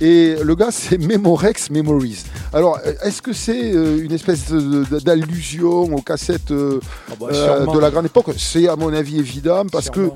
et 0.00 0.36
le 0.42 0.54
gars 0.54 0.70
c'est 0.70 0.96
Memorex 0.96 1.70
Memories. 1.70 2.24
Alors, 2.52 2.78
est-ce 3.02 3.20
que 3.20 3.32
c'est 3.32 3.70
une 3.70 4.12
espèce 4.12 4.50
d'allusion 4.50 5.94
aux 5.94 6.02
cassettes 6.02 6.52
Ah 6.52 7.14
bah, 7.20 7.26
de 7.30 7.78
la 7.78 7.90
grande 7.90 8.06
époque? 8.06 8.30
C'est 8.38 8.68
à 8.68 8.76
mon 8.76 8.94
avis 8.94 9.23
évident 9.24 9.64
parce 9.70 9.88
que 9.90 10.10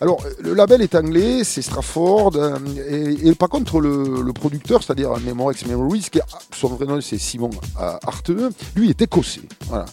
alors, 0.00 0.18
le 0.40 0.54
label 0.54 0.80
est 0.82 0.94
anglais, 0.94 1.44
c'est 1.44 1.62
Strafford, 1.62 2.32
euh, 2.36 2.58
et, 2.88 3.28
et 3.28 3.34
par 3.34 3.48
contre, 3.48 3.80
le, 3.80 4.22
le 4.22 4.32
producteur, 4.32 4.82
c'est-à-dire 4.82 5.10
Memorex 5.24 5.66
Memories, 5.66 6.06
qui 6.10 6.20
son 6.54 6.68
vrai 6.68 6.86
nom 6.86 7.00
c'est 7.00 7.18
Simon 7.18 7.50
euh, 7.80 7.96
Arteux, 8.06 8.50
lui 8.76 8.90
est 8.90 9.00
écossais. 9.02 9.42
Voilà. 9.68 9.86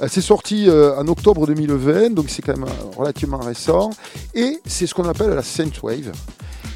Euh, 0.00 0.08
c'est 0.10 0.20
sorti 0.20 0.68
euh, 0.68 0.96
en 1.00 1.06
octobre 1.08 1.46
2020, 1.46 2.10
donc 2.14 2.26
c'est 2.28 2.42
quand 2.42 2.56
même 2.56 2.68
relativement 2.96 3.38
récent, 3.38 3.90
et 4.34 4.60
c'est 4.66 4.86
ce 4.86 4.94
qu'on 4.94 5.08
appelle 5.08 5.30
la 5.30 5.42
synthwave. 5.42 6.12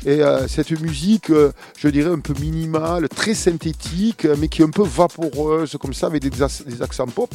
Et 0.04 0.22
euh, 0.22 0.46
cette 0.46 0.70
musique, 0.80 1.30
euh, 1.30 1.50
je 1.76 1.88
dirais 1.88 2.12
un 2.12 2.20
peu 2.20 2.32
minimale, 2.40 3.08
très 3.08 3.34
synthétique, 3.34 4.24
mais 4.38 4.46
qui 4.46 4.62
est 4.62 4.64
un 4.64 4.70
peu 4.70 4.84
vaporeuse, 4.84 5.76
comme 5.80 5.94
ça, 5.94 6.06
avec 6.06 6.22
des, 6.22 6.30
ac- 6.30 6.64
des 6.64 6.80
accents 6.80 7.06
pop. 7.08 7.34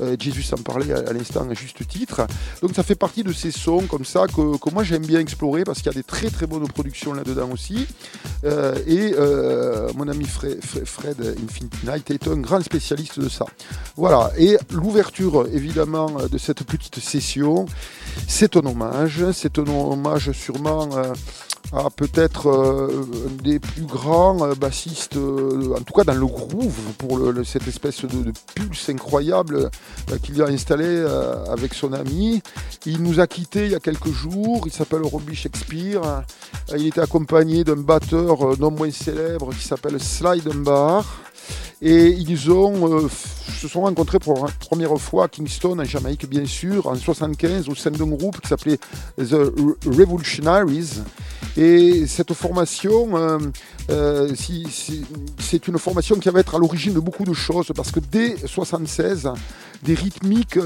Euh, 0.00 0.14
Jésus 0.16 0.44
en 0.52 0.62
parlait 0.62 0.92
à, 0.92 0.98
à 0.98 1.12
l'instant 1.12 1.48
à 1.50 1.54
juste 1.54 1.84
titre. 1.88 2.20
Donc 2.62 2.76
ça 2.76 2.84
fait 2.84 2.94
partie 2.94 3.24
de 3.24 3.32
ces 3.36 3.50
sons 3.50 3.82
comme 3.88 4.04
ça 4.04 4.26
que, 4.26 4.56
que 4.56 4.70
moi 4.72 4.82
j'aime 4.82 5.04
bien 5.04 5.20
explorer 5.20 5.64
parce 5.64 5.78
qu'il 5.78 5.86
y 5.86 5.94
a 5.94 5.98
des 5.98 6.02
très 6.02 6.30
très 6.30 6.46
bonnes 6.46 6.66
productions 6.66 7.12
là-dedans 7.12 7.50
aussi. 7.52 7.86
Euh, 8.44 8.74
et 8.86 9.14
euh, 9.18 9.90
mon 9.94 10.08
ami 10.08 10.24
Fred, 10.24 10.58
Fred 10.62 11.20
Infinity 11.20 11.86
Night 11.86 12.10
est 12.10 12.28
un 12.28 12.38
grand 12.38 12.62
spécialiste 12.62 13.20
de 13.20 13.28
ça. 13.28 13.46
Voilà. 13.96 14.30
Et 14.38 14.56
l'ouverture 14.70 15.46
évidemment 15.52 16.10
de 16.30 16.38
cette 16.38 16.64
petite 16.64 16.98
session, 16.98 17.66
c'est 18.26 18.56
un 18.56 18.64
hommage. 18.66 19.24
C'est 19.32 19.58
un 19.58 19.68
hommage 19.68 20.32
sûrement. 20.32 20.88
À 21.72 21.90
peut-être 21.90 22.48
euh, 22.48 23.06
un 23.28 23.42
des 23.42 23.58
plus 23.58 23.82
grands 23.82 24.44
euh, 24.44 24.54
bassistes, 24.54 25.16
euh, 25.16 25.74
en 25.76 25.82
tout 25.82 25.92
cas 25.92 26.04
dans 26.04 26.14
le 26.14 26.26
groove, 26.26 26.74
pour 26.98 27.18
cette 27.44 27.66
espèce 27.66 28.04
de, 28.04 28.32
pulse 28.54 28.88
incroyable 28.88 29.70
euh, 30.10 30.18
qu'il 30.22 30.40
a 30.42 30.46
installé 30.46 31.04
avec 31.50 31.74
son 31.74 31.92
ami. 31.92 32.42
Il 32.84 33.02
nous 33.02 33.20
a 33.20 33.26
quittés 33.26 33.66
il 33.66 33.72
y 33.72 33.74
a 33.74 33.80
quelques 33.80 34.12
jours, 34.12 34.62
il 34.66 34.72
s'appelle 34.72 35.02
Robbie 35.02 35.34
Shakespeare. 35.34 36.22
Il 36.76 36.86
était 36.86 37.00
accompagné 37.00 37.64
d'un 37.64 37.76
batteur 37.76 38.58
non 38.58 38.70
moins 38.70 38.90
célèbre 38.90 39.52
qui 39.52 39.64
s'appelle 39.66 40.00
Sly 40.00 40.40
Dunbar. 40.40 41.04
Et 41.82 42.08
ils 42.08 42.32
euh, 42.48 43.08
se 43.08 43.68
sont 43.68 43.82
rencontrés 43.82 44.18
pour 44.18 44.46
la 44.46 44.52
première 44.52 44.96
fois 44.98 45.24
à 45.24 45.28
Kingston, 45.28 45.78
en 45.78 45.84
Jamaïque, 45.84 46.26
bien 46.28 46.46
sûr, 46.46 46.86
en 46.86 46.94
75, 46.94 47.68
au 47.68 47.74
sein 47.74 47.90
d'un 47.90 48.06
groupe 48.06 48.40
qui 48.40 48.48
s'appelait 48.48 48.78
The 49.18 49.32
Re- 49.32 49.76
Revolutionaries. 49.86 51.02
Et 51.58 52.06
cette 52.06 52.32
formation, 52.32 53.16
euh, 53.16 53.38
euh, 53.90 54.32
c'est 55.38 55.68
une 55.68 55.78
formation 55.78 56.16
qui 56.16 56.30
va 56.30 56.40
être 56.40 56.54
à 56.54 56.58
l'origine 56.58 56.94
de 56.94 57.00
beaucoup 57.00 57.24
de 57.24 57.34
choses, 57.34 57.70
parce 57.74 57.90
que 57.90 58.00
dès 58.00 58.36
76, 58.46 59.30
des 59.82 59.94
rythmiques 59.94 60.58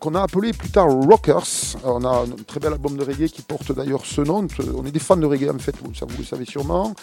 qu'on 0.00 0.14
a 0.14 0.22
appelées 0.22 0.52
plus 0.52 0.70
tard 0.70 0.88
rockers. 0.88 1.76
On 1.84 2.04
a 2.04 2.24
un 2.24 2.44
très 2.46 2.58
bel 2.60 2.72
album 2.72 2.96
de 2.96 3.04
reggae 3.04 3.28
qui 3.28 3.42
porte 3.42 3.72
d'ailleurs 3.72 4.04
ce 4.04 4.22
nom. 4.22 4.46
On 4.74 4.84
est 4.84 4.90
des 4.90 4.98
fans 4.98 5.16
de 5.16 5.26
reggae 5.26 5.50
en 5.54 5.58
fait, 5.58 5.74
vous, 5.82 5.92
le 6.18 6.24
savez 6.24 6.44
sûrement. 6.44 6.94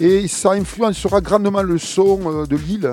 Et 0.00 0.28
ça 0.28 0.52
influencera 0.52 1.20
grandement 1.20 1.62
le 1.62 1.78
son 1.78 2.44
de 2.44 2.56
l'île. 2.56 2.92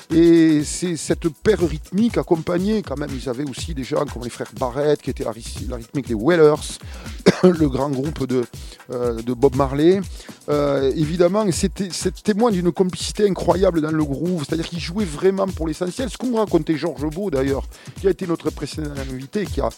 Et 0.13 0.63
c'est 0.65 0.97
cette 0.97 1.29
paire 1.29 1.59
rythmique 1.65 2.17
accompagnée, 2.17 2.81
quand 2.81 2.97
même, 2.97 3.11
ils 3.15 3.29
avaient 3.29 3.49
aussi 3.49 3.73
des 3.73 3.85
gens 3.85 4.03
comme 4.05 4.23
les 4.25 4.29
frères 4.29 4.51
Barrett, 4.59 5.01
qui 5.01 5.09
étaient 5.09 5.23
la, 5.23 5.31
ry- 5.31 5.67
la 5.69 5.77
rythmique 5.77 6.07
des 6.09 6.15
Wellers, 6.15 6.77
le 7.43 7.69
grand 7.69 7.89
groupe 7.89 8.27
de, 8.27 8.43
euh, 8.91 9.21
Bob 9.25 9.55
Marley. 9.55 10.01
Euh, 10.49 10.91
évidemment, 10.97 11.49
c'était 11.53 11.87
témoin 12.25 12.51
d'une 12.51 12.73
complicité 12.73 13.25
incroyable 13.29 13.79
dans 13.79 13.91
le 13.91 14.03
groove, 14.03 14.43
c'est-à-dire 14.45 14.67
qu'ils 14.67 14.81
jouaient 14.81 15.05
vraiment 15.05 15.47
pour 15.47 15.65
l'essentiel. 15.65 16.09
Ce 16.09 16.17
qu'on 16.17 16.35
racontait 16.35 16.75
Georges 16.75 17.07
Beau 17.09 17.31
d'ailleurs, 17.31 17.63
qui 18.01 18.07
a 18.07 18.09
été 18.09 18.27
notre 18.27 18.49
précédent 18.49 18.91
invité, 18.97 19.45
qui 19.45 19.61
a, 19.61 19.69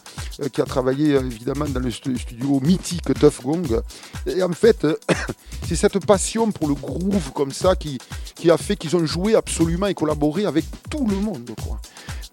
euh, 0.42 0.50
qui 0.50 0.62
a 0.62 0.66
travaillé 0.66 1.12
évidemment 1.14 1.66
dans 1.66 1.80
le 1.80 1.92
stu- 1.92 2.18
studio 2.18 2.60
mythique 2.60 3.14
Tough 3.20 3.44
Gong. 3.44 3.82
Et 4.26 4.42
en 4.42 4.52
fait, 4.54 4.88
c'est 5.68 5.76
cette 5.76 6.04
passion 6.08 6.52
pour 6.52 6.68
le 6.68 6.74
groove 6.74 7.34
comme 7.34 7.52
ça 7.52 7.76
qui, 7.76 8.00
qui 8.34 8.50
a 8.50 8.58
fait 8.58 8.76
qu'ils 8.76 8.96
ont 8.96 9.06
joué 9.06 9.36
absolument 9.36 9.86
et 9.86 9.94
collaboré 9.94 10.23
avec 10.46 10.66
tout 10.90 11.06
le 11.08 11.16
monde. 11.18 11.50
Quoi. 11.66 11.78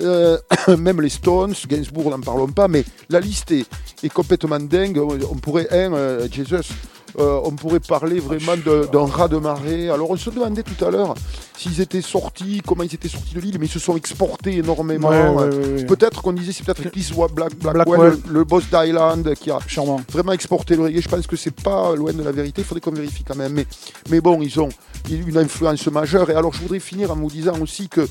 Euh, 0.03 0.38
même 0.79 1.00
les 1.00 1.09
Stones, 1.11 1.55
Gainsbourg, 1.68 2.11
n'en 2.11 2.20
parlons 2.20 2.48
pas, 2.48 2.68
mais 2.68 2.85
la 3.09 3.20
liste 3.20 3.50
est, 3.53 3.66
est 4.03 4.09
complètement 4.09 4.59
dingue. 4.61 4.98
On 4.98 5.35
pourrait, 5.37 5.68
un, 5.70 5.92
euh, 5.92 6.29
Jesus, 6.31 6.72
euh, 7.18 7.40
on 7.44 7.50
pourrait 7.50 7.81
parler 7.81 8.18
vraiment 8.20 8.57
de- 8.57 8.88
d'un 8.92 9.05
rat 9.05 9.29
de 9.29 9.37
marée. 9.37 9.90
Alors 9.90 10.11
on 10.11 10.16
se 10.16 10.31
demandait 10.31 10.62
tout 10.62 10.83
à 10.85 10.90
l'heure 10.90 11.14
s'ils 11.59 11.81
étaient 11.81 12.00
sortis, 12.00 12.62
comment 12.66 12.85
ils 12.85 12.94
étaient 12.94 13.09
sortis 13.09 13.35
de 13.35 13.40
l'île, 13.40 13.57
mais 13.61 13.66
ils 13.66 13.70
se 13.72 13.79
sont 13.81 13.96
exportés 13.96 14.57
énormément. 14.59 15.09
Ouais, 15.11 15.29
ouais, 15.29 15.44
ouais, 15.57 15.72
ouais. 15.81 15.85
Peut-être 15.87 16.22
qu'on 16.22 16.33
disait 16.33 16.53
c'est 16.53 16.64
peut-être 16.64 16.88
Chris 16.90 17.11
Black, 17.35 17.55
Blackwell, 17.57 17.72
Blackwell. 17.74 18.18
Le, 18.29 18.33
le 18.33 18.44
boss 18.44 18.64
d'Island, 18.70 19.35
qui 19.35 19.50
a 19.50 19.59
Charmant. 19.66 20.00
vraiment 20.11 20.33
exporté 20.33 20.76
le 20.76 20.85
reggae. 20.85 21.00
Je 21.03 21.09
pense 21.09 21.26
que 21.26 21.37
c'est 21.37 21.50
pas 21.55 21.94
loin 21.96 22.12
de 22.14 22.22
la 22.22 22.33
vérité. 22.33 22.62
Il 22.62 22.64
faudrait 22.64 22.81
qu'on 22.81 22.92
vérifie 22.92 23.24
quand 23.24 23.37
même. 23.37 23.53
Mais, 23.53 23.66
mais 24.09 24.20
bon, 24.22 24.40
ils 24.40 24.59
ont 24.61 24.68
une 25.08 25.36
influence 25.38 25.86
majeure. 25.88 26.30
Et 26.30 26.34
alors, 26.34 26.52
je 26.52 26.60
voudrais 26.60 26.80
finir 26.80 27.10
en 27.10 27.16
vous 27.16 27.30
disant 27.30 27.58
aussi 27.60 27.88
que 27.88 28.06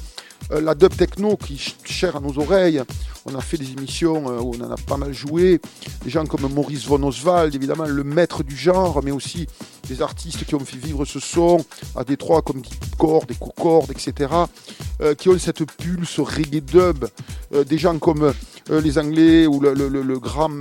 euh, 0.52 0.62
la 0.62 0.74
dub 0.74 0.96
techno 0.96 1.36
qui 1.38 1.56
est 1.56 1.58
ch- 1.58 1.76
chère 1.86 2.16
à 2.16 2.20
nos 2.20 2.38
oreilles, 2.40 2.82
on 3.26 3.36
a 3.36 3.42
fait 3.42 3.58
des 3.58 3.72
émissions 3.72 4.30
euh, 4.30 4.40
où 4.40 4.54
on 4.56 4.66
en 4.66 4.72
a 4.72 4.76
pas 4.78 4.98
mal 4.98 5.14
joué. 5.14 5.60
Des 6.04 6.10
gens 6.10 6.26
comme 6.26 6.52
Maurice 6.54 6.86
von 6.86 7.02
Oswald, 7.04 7.54
évidemment, 7.54 7.86
le 7.86 8.04
maître 8.04 8.44
du 8.44 8.56
genre, 8.56 9.02
mais 9.04 9.12
aussi 9.12 9.48
des 9.88 10.02
artistes 10.02 10.46
qui 10.46 10.56
ont 10.56 10.60
fait 10.60 10.78
vivre 10.78 11.04
ce 11.06 11.20
son 11.20 11.64
à 11.96 12.04
Détroit 12.04 12.42
comme 12.42 12.62
Deep 12.62 12.96
Core, 12.98 13.26
des 13.26 13.36
Concorde, 13.36 13.92
etc. 13.92 14.32
euh, 15.02 15.14
qui 15.16 15.30
ont 15.30 15.38
cette 15.38 15.66
pulse 15.78 16.20
reggae 16.20 16.62
dub. 16.62 17.06
Des 17.68 17.78
gens 17.80 17.98
comme 17.98 18.32
les 18.70 19.00
Anglais 19.00 19.48
ou 19.48 19.60
le, 19.60 19.74
le- 19.74 20.20
grand 20.20 20.52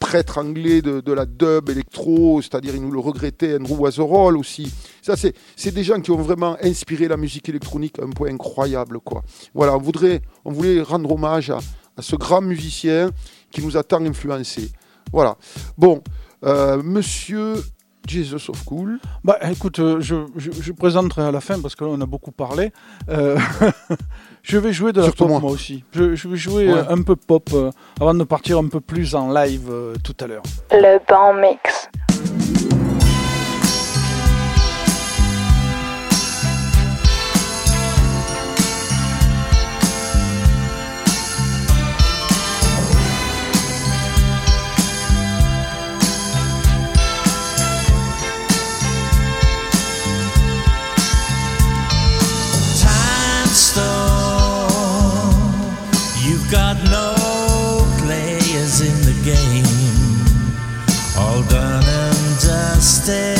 prêtre 0.00 0.38
anglais 0.38 0.82
de, 0.82 1.12
la 1.12 1.24
dub 1.26 1.70
électro, 1.70 2.42
c'est-à-dire 2.42 2.74
il 2.74 2.82
nous 2.82 2.90
le 2.90 2.98
regrettait, 2.98 3.56
Andrew 3.56 3.76
Wasserall 3.78 4.36
aussi. 4.36 4.72
Ça, 5.02 5.16
c'est, 5.16 5.34
c'est 5.56 5.72
des 5.74 5.84
gens 5.84 6.00
qui 6.00 6.10
ont 6.12 6.16
vraiment 6.16 6.56
inspiré 6.62 7.08
la 7.08 7.16
musique 7.18 7.48
électronique 7.48 7.98
à 7.98 8.04
un 8.04 8.10
point 8.10 8.30
incroyable. 8.32 9.00
Quoi. 9.00 9.22
Voilà, 9.52 9.74
on, 9.76 9.80
voudrait, 9.80 10.22
on 10.44 10.52
voulait 10.52 10.80
rendre 10.80 11.10
hommage 11.12 11.50
à, 11.50 11.58
à 11.96 12.02
ce 12.02 12.16
grand 12.16 12.40
musicien 12.40 13.10
qui 13.50 13.62
nous 13.62 13.76
a 13.76 13.82
tant 13.82 14.00
influencé. 14.04 14.70
Voilà. 15.12 15.36
Bon, 15.76 16.00
euh, 16.44 16.80
monsieur 16.82 17.56
Jesus 18.08 18.48
of 18.50 18.64
Cool. 18.64 18.98
Bah 19.22 19.38
écoute, 19.50 19.78
euh, 19.78 20.00
je, 20.00 20.14
je, 20.36 20.50
je 20.52 20.72
présenterai 20.72 21.22
à 21.22 21.30
la 21.30 21.40
fin 21.40 21.60
parce 21.60 21.74
qu'on 21.76 22.00
a 22.00 22.06
beaucoup 22.06 22.32
parlé. 22.32 22.72
Euh, 23.08 23.38
je 24.42 24.58
vais 24.58 24.72
jouer 24.72 24.92
de 24.92 24.98
la 25.00 25.04
Surtout 25.06 25.24
pop 25.24 25.28
moi. 25.30 25.40
moi, 25.40 25.50
aussi. 25.50 25.84
Je, 25.92 26.14
je 26.14 26.28
vais 26.28 26.36
jouer 26.36 26.72
Ouais. 26.72 26.82
un 26.88 27.02
peu 27.02 27.14
pop 27.16 27.48
euh, 27.54 27.70
avant 28.00 28.14
de 28.14 28.24
partir 28.24 28.58
un 28.58 28.66
peu 28.68 28.80
plus 28.80 29.14
en 29.14 29.32
live 29.32 29.68
euh, 29.70 29.94
tout 30.02 30.16
à 30.20 30.26
l'heure. 30.26 30.42
Le 30.72 30.98
banc 31.08 31.34
mix. 31.34 31.88
Got 56.52 56.76
no 56.90 57.14
players 58.04 58.82
in 58.82 58.94
the 59.08 59.14
game, 59.24 59.64
all 61.16 61.42
done 61.44 61.82
and 61.82 62.40
dusted, 62.40 63.38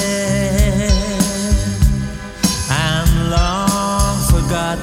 and 2.70 3.30
long 3.30 4.16
forgotten. 4.32 4.80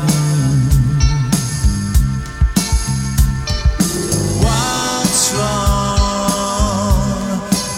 What's 4.44 5.34
wrong 5.34 6.70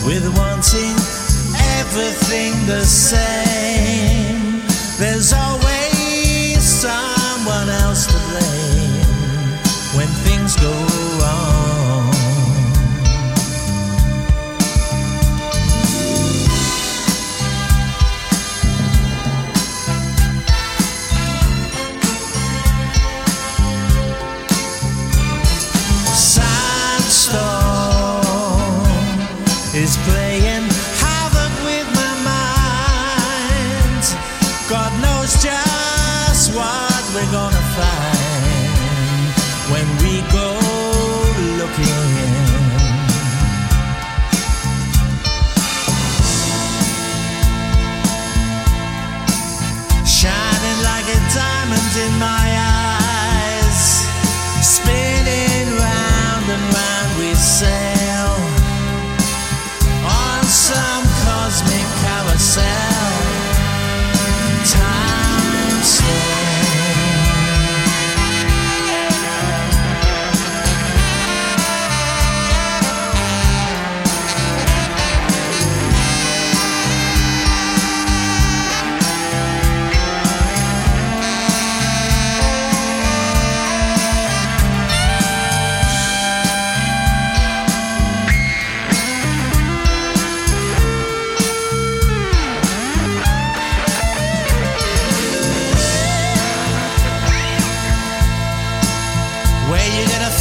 with 0.05 0.25
wanting 0.37 0.97
everything 1.79 2.51
the 2.67 2.83
same? 2.83 3.30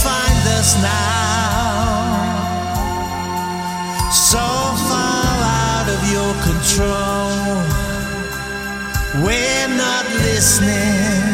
find 0.03 0.43
us 0.59 0.71
now. 0.83 2.01
So 4.11 4.45
far 4.89 5.33
out 5.65 5.89
of 5.95 6.01
your 6.15 6.33
control, 6.49 7.31
we're 9.25 9.69
not 9.69 10.07
listening. 10.25 11.30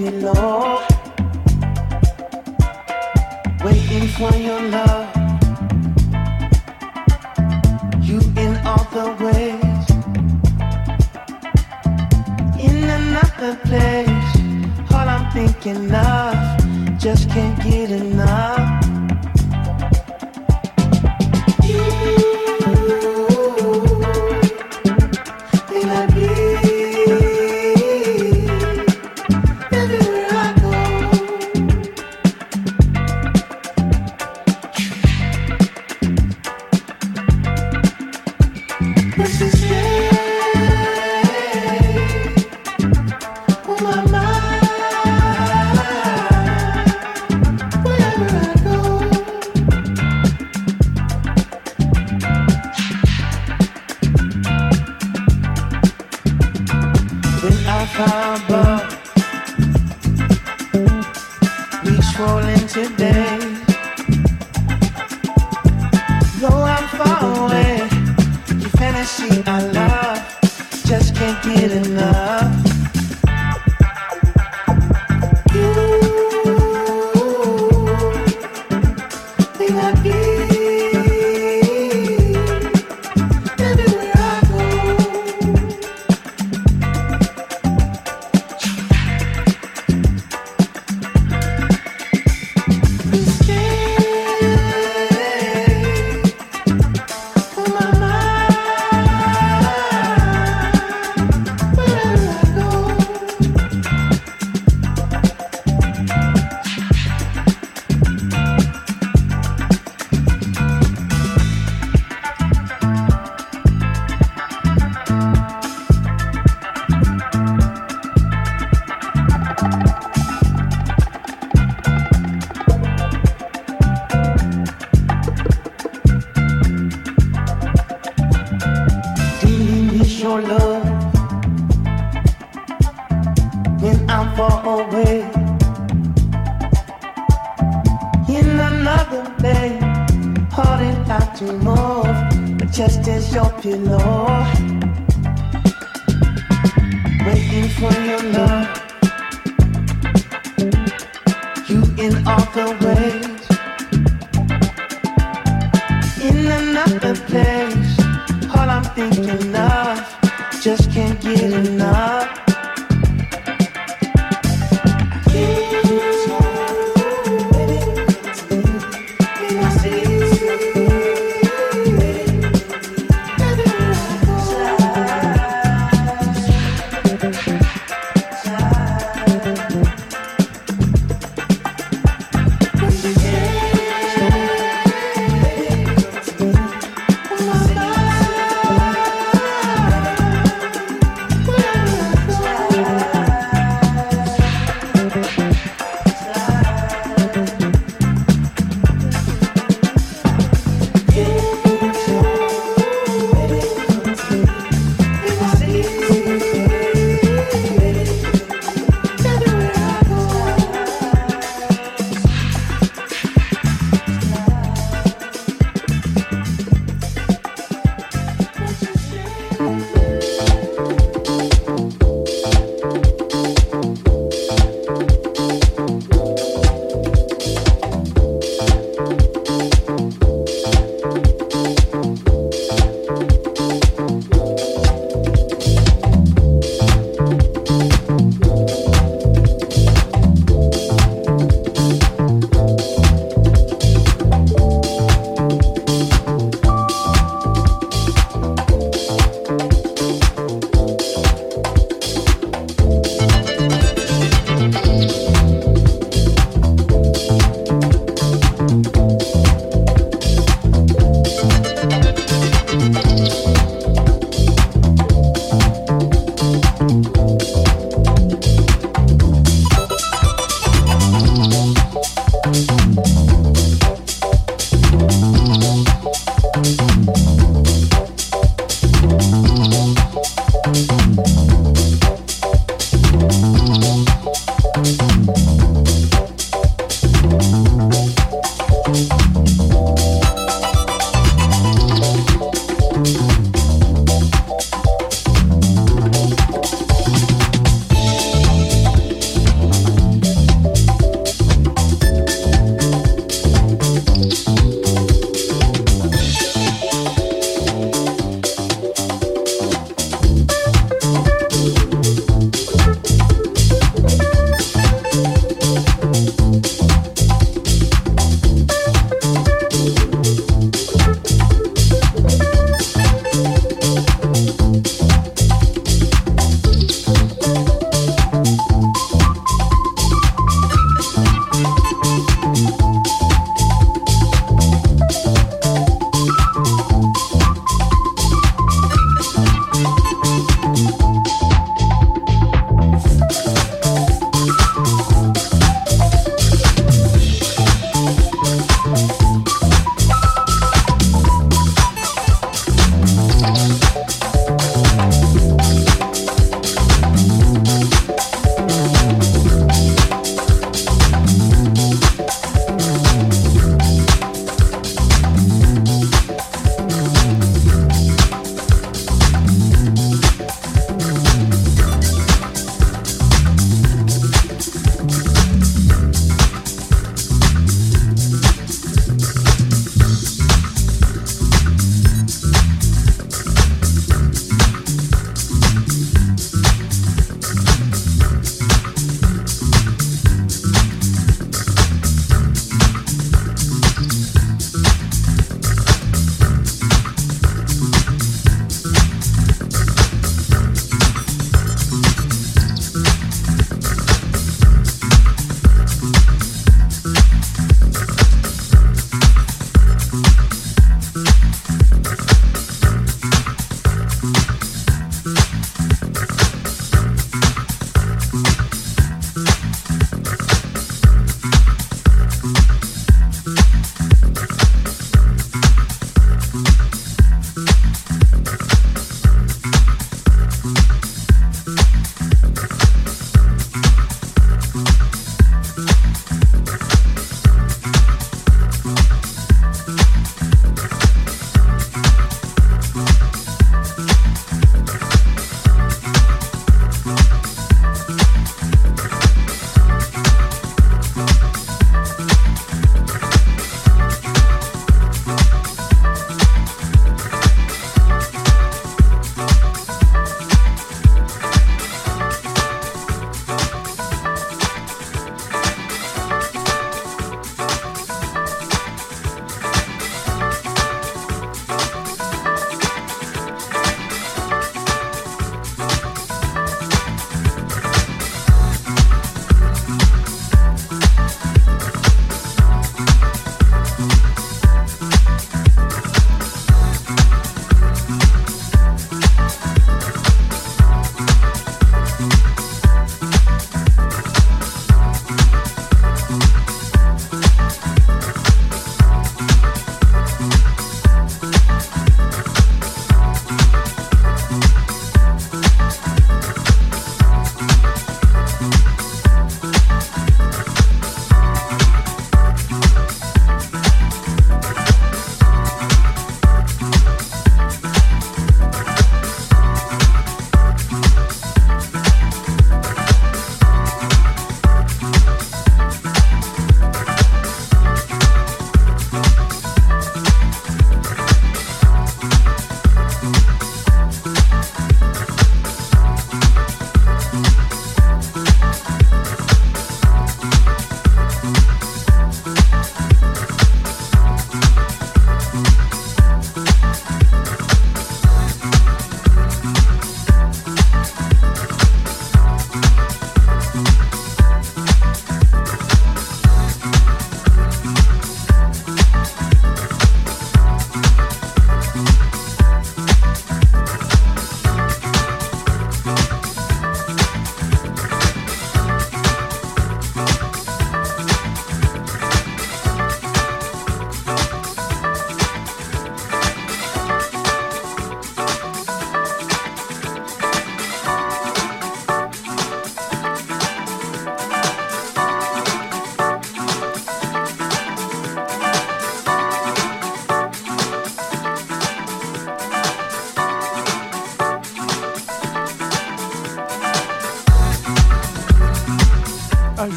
belong. 0.00 0.49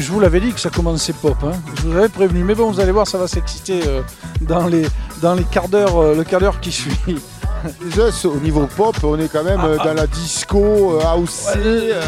Je 0.00 0.10
vous 0.10 0.20
l'avais 0.20 0.40
dit 0.40 0.52
que 0.52 0.60
ça 0.60 0.70
commençait 0.70 1.12
pop. 1.12 1.36
hein. 1.44 1.52
Je 1.76 1.82
vous 1.88 1.96
avais 1.96 2.08
prévenu. 2.08 2.42
Mais 2.44 2.54
bon, 2.54 2.70
vous 2.70 2.80
allez 2.80 2.92
voir, 2.92 3.06
ça 3.06 3.18
va 3.18 3.28
s'exciter 3.28 3.80
euh, 3.86 4.02
dans, 4.40 4.66
les, 4.66 4.86
dans 5.22 5.34
les 5.34 5.44
quarts 5.44 5.68
d'heure, 5.68 5.96
euh, 5.98 6.14
le 6.14 6.24
quart 6.24 6.40
d'heure 6.40 6.60
qui 6.60 6.72
suit. 6.72 6.96
Déjà, 7.84 8.04
au 8.24 8.36
niveau 8.36 8.66
pop, 8.74 8.96
on 9.02 9.18
est 9.18 9.28
quand 9.30 9.44
même 9.44 9.60
euh, 9.62 9.76
dans 9.76 9.92
la 9.92 10.06
disco, 10.06 10.98
house. 11.04 11.46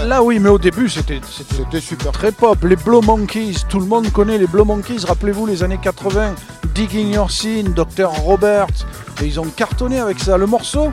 Là, 0.06 0.22
oui, 0.22 0.38
mais 0.38 0.48
au 0.48 0.58
début, 0.58 0.88
c'était 0.88 1.20
super. 1.80 2.10
très 2.12 2.32
pop. 2.32 2.56
Les 2.64 2.76
Blow 2.76 3.02
Monkeys, 3.02 3.56
tout 3.68 3.78
le 3.80 3.86
monde 3.86 4.10
connaît 4.12 4.38
les 4.38 4.46
Blow 4.46 4.64
Monkeys. 4.64 5.04
Rappelez-vous 5.06 5.44
les 5.46 5.62
années 5.62 5.78
80, 5.82 6.34
Digging 6.74 7.12
Your 7.12 7.30
Scene, 7.30 7.74
Dr. 7.74 8.08
Robert. 8.22 8.68
Et 9.22 9.26
ils 9.26 9.38
ont 9.38 9.44
cartonné 9.54 9.98
avec 10.00 10.20
ça. 10.20 10.38
Le 10.38 10.46
morceau 10.46 10.90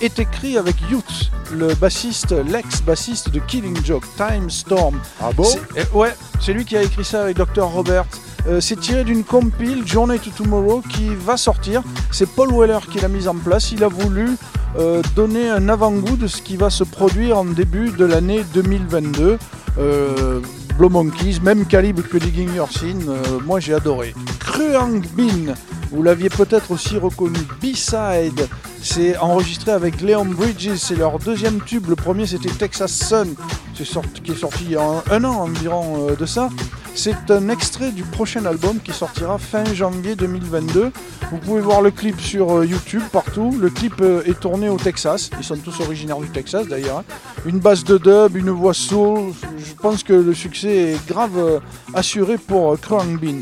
est 0.00 0.18
écrit 0.18 0.58
avec 0.58 0.74
Youth, 0.90 1.30
le 1.52 1.72
bassiste, 1.74 2.32
l'ex-bassiste 2.32 3.30
de 3.30 3.38
Killing 3.38 3.78
Joke, 3.84 4.04
Time 4.16 4.50
Storm. 4.50 4.98
Ah 5.22 5.30
bon? 5.34 5.46
Euh, 5.76 5.84
Ouais, 5.94 6.12
c'est 6.44 6.52
lui 6.52 6.66
qui 6.66 6.76
a 6.76 6.82
écrit 6.82 7.04
ça 7.06 7.22
avec 7.22 7.38
Dr. 7.38 7.64
Robert. 7.64 8.04
Euh, 8.46 8.60
c'est 8.60 8.78
tiré 8.78 9.02
d'une 9.04 9.24
compile 9.24 9.82
Journey 9.86 10.18
to 10.18 10.28
Tomorrow 10.36 10.82
qui 10.82 11.14
va 11.14 11.38
sortir. 11.38 11.82
C'est 12.10 12.28
Paul 12.28 12.52
Weller 12.52 12.80
qui 12.90 13.00
l'a 13.00 13.08
mise 13.08 13.28
en 13.28 13.34
place. 13.34 13.72
Il 13.72 13.82
a 13.82 13.88
voulu 13.88 14.36
euh, 14.76 15.00
donner 15.16 15.48
un 15.48 15.70
avant-goût 15.70 16.16
de 16.16 16.26
ce 16.26 16.42
qui 16.42 16.58
va 16.58 16.68
se 16.68 16.84
produire 16.84 17.38
en 17.38 17.46
début 17.46 17.90
de 17.90 18.04
l'année 18.04 18.44
2022. 18.52 19.38
Euh, 19.78 20.40
Blow 20.76 20.88
Monkeys, 20.88 21.38
même 21.40 21.66
calibre 21.66 22.02
que 22.02 22.18
Digging 22.18 22.52
Your 22.52 22.68
euh, 22.82 23.22
moi 23.46 23.60
j'ai 23.60 23.74
adoré. 23.74 24.12
Kruang 24.40 25.02
Bin, 25.16 25.54
vous 25.92 26.02
l'aviez 26.02 26.28
peut-être 26.28 26.72
aussi 26.72 26.98
reconnu. 26.98 27.38
B-Side, 27.62 28.48
c'est 28.82 29.16
enregistré 29.18 29.70
avec 29.70 30.00
Leon 30.00 30.24
Bridges, 30.24 30.74
c'est 30.76 30.96
leur 30.96 31.20
deuxième 31.20 31.60
tube. 31.60 31.88
Le 31.88 31.94
premier 31.94 32.26
c'était 32.26 32.50
Texas 32.50 32.90
Sun, 32.90 33.34
c'est 33.76 33.84
sorti- 33.84 34.20
qui 34.22 34.32
est 34.32 34.36
sorti 34.36 34.64
il 34.64 34.70
y 34.72 34.76
a 34.76 35.02
un, 35.10 35.24
an 35.24 35.34
environ 35.42 36.08
euh, 36.10 36.16
de 36.16 36.26
ça. 36.26 36.48
C'est 36.96 37.30
un 37.30 37.48
extrait 37.48 37.90
du 37.90 38.04
prochain 38.04 38.44
album 38.46 38.78
qui 38.78 38.92
sortira 38.92 39.36
fin 39.38 39.64
janvier 39.74 40.14
2022. 40.14 40.92
Vous 41.32 41.38
pouvez 41.38 41.60
voir 41.60 41.82
le 41.82 41.90
clip 41.90 42.20
sur 42.20 42.58
euh, 42.58 42.64
YouTube 42.66 43.02
partout. 43.12 43.56
Le 43.60 43.68
clip 43.70 43.94
euh, 44.00 44.22
est 44.26 44.38
tourné 44.38 44.68
au 44.68 44.76
Texas. 44.76 45.28
Ils 45.38 45.44
sont 45.44 45.56
tous 45.56 45.80
originaires 45.80 46.18
du 46.20 46.28
Texas 46.28 46.68
d'ailleurs. 46.68 46.98
hein. 46.98 47.04
Une 47.46 47.58
basse 47.58 47.82
de 47.84 47.98
dub, 47.98 48.36
une 48.36 48.50
voix 48.50 48.74
soul. 48.74 49.32
Je 49.58 49.72
pense 49.74 50.02
que 50.04 50.12
le 50.12 50.34
succès 50.34 50.92
est 50.92 51.06
grave 51.08 51.60
assuré 51.94 52.38
pour 52.38 52.78
Krang 52.80 53.18
Bean. 53.20 53.40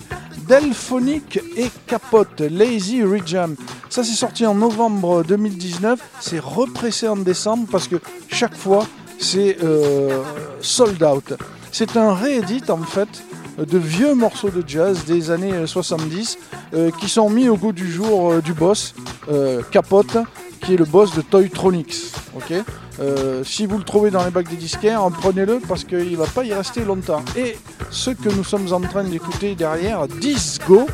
Delphonic 0.48 1.40
et 1.56 1.70
Capote, 1.86 2.40
Lazy 2.40 3.02
Rejam. 3.04 3.54
Ça 3.88 4.02
c'est 4.02 4.14
sorti 4.14 4.44
en 4.44 4.54
novembre 4.54 5.22
2019. 5.24 5.98
C'est 6.20 6.40
repressé 6.40 7.06
en 7.08 7.16
décembre 7.16 7.66
parce 7.70 7.86
que 7.86 7.96
chaque 8.28 8.56
fois 8.56 8.84
c'est 9.22 9.58
euh, 9.62 10.22
sold 10.60 11.02
out. 11.02 11.34
C'est 11.70 11.96
un 11.96 12.12
réédit 12.14 12.62
en 12.68 12.82
fait 12.82 13.08
de 13.58 13.78
vieux 13.78 14.14
morceaux 14.14 14.50
de 14.50 14.62
jazz 14.66 15.04
des 15.04 15.30
années 15.30 15.52
euh, 15.52 15.66
70 15.66 16.38
euh, 16.74 16.90
qui 16.98 17.08
sont 17.08 17.30
mis 17.30 17.48
au 17.48 17.56
goût 17.56 17.72
du 17.72 17.90
jour 17.90 18.32
euh, 18.32 18.40
du 18.40 18.52
boss 18.52 18.94
euh, 19.30 19.62
Capote 19.70 20.16
qui 20.60 20.74
est 20.74 20.76
le 20.76 20.84
boss 20.84 21.14
de 21.14 21.22
Toytronics. 21.22 21.94
ok? 22.36 22.54
Euh, 23.00 23.42
si 23.44 23.66
vous 23.66 23.78
le 23.78 23.84
trouvez 23.84 24.10
dans 24.10 24.24
les 24.24 24.30
bacs 24.30 24.48
des 24.48 24.56
disquaires, 24.56 25.02
prenez-le 25.20 25.60
parce 25.66 25.84
qu'il 25.84 26.16
va 26.16 26.26
pas 26.26 26.44
y 26.44 26.52
rester 26.52 26.84
longtemps. 26.84 27.24
Et 27.36 27.56
ce 27.90 28.10
que 28.10 28.28
nous 28.28 28.44
sommes 28.44 28.72
en 28.72 28.80
train 28.80 29.02
d'écouter 29.04 29.54
derrière, 29.54 30.06
Disco, 30.06 30.86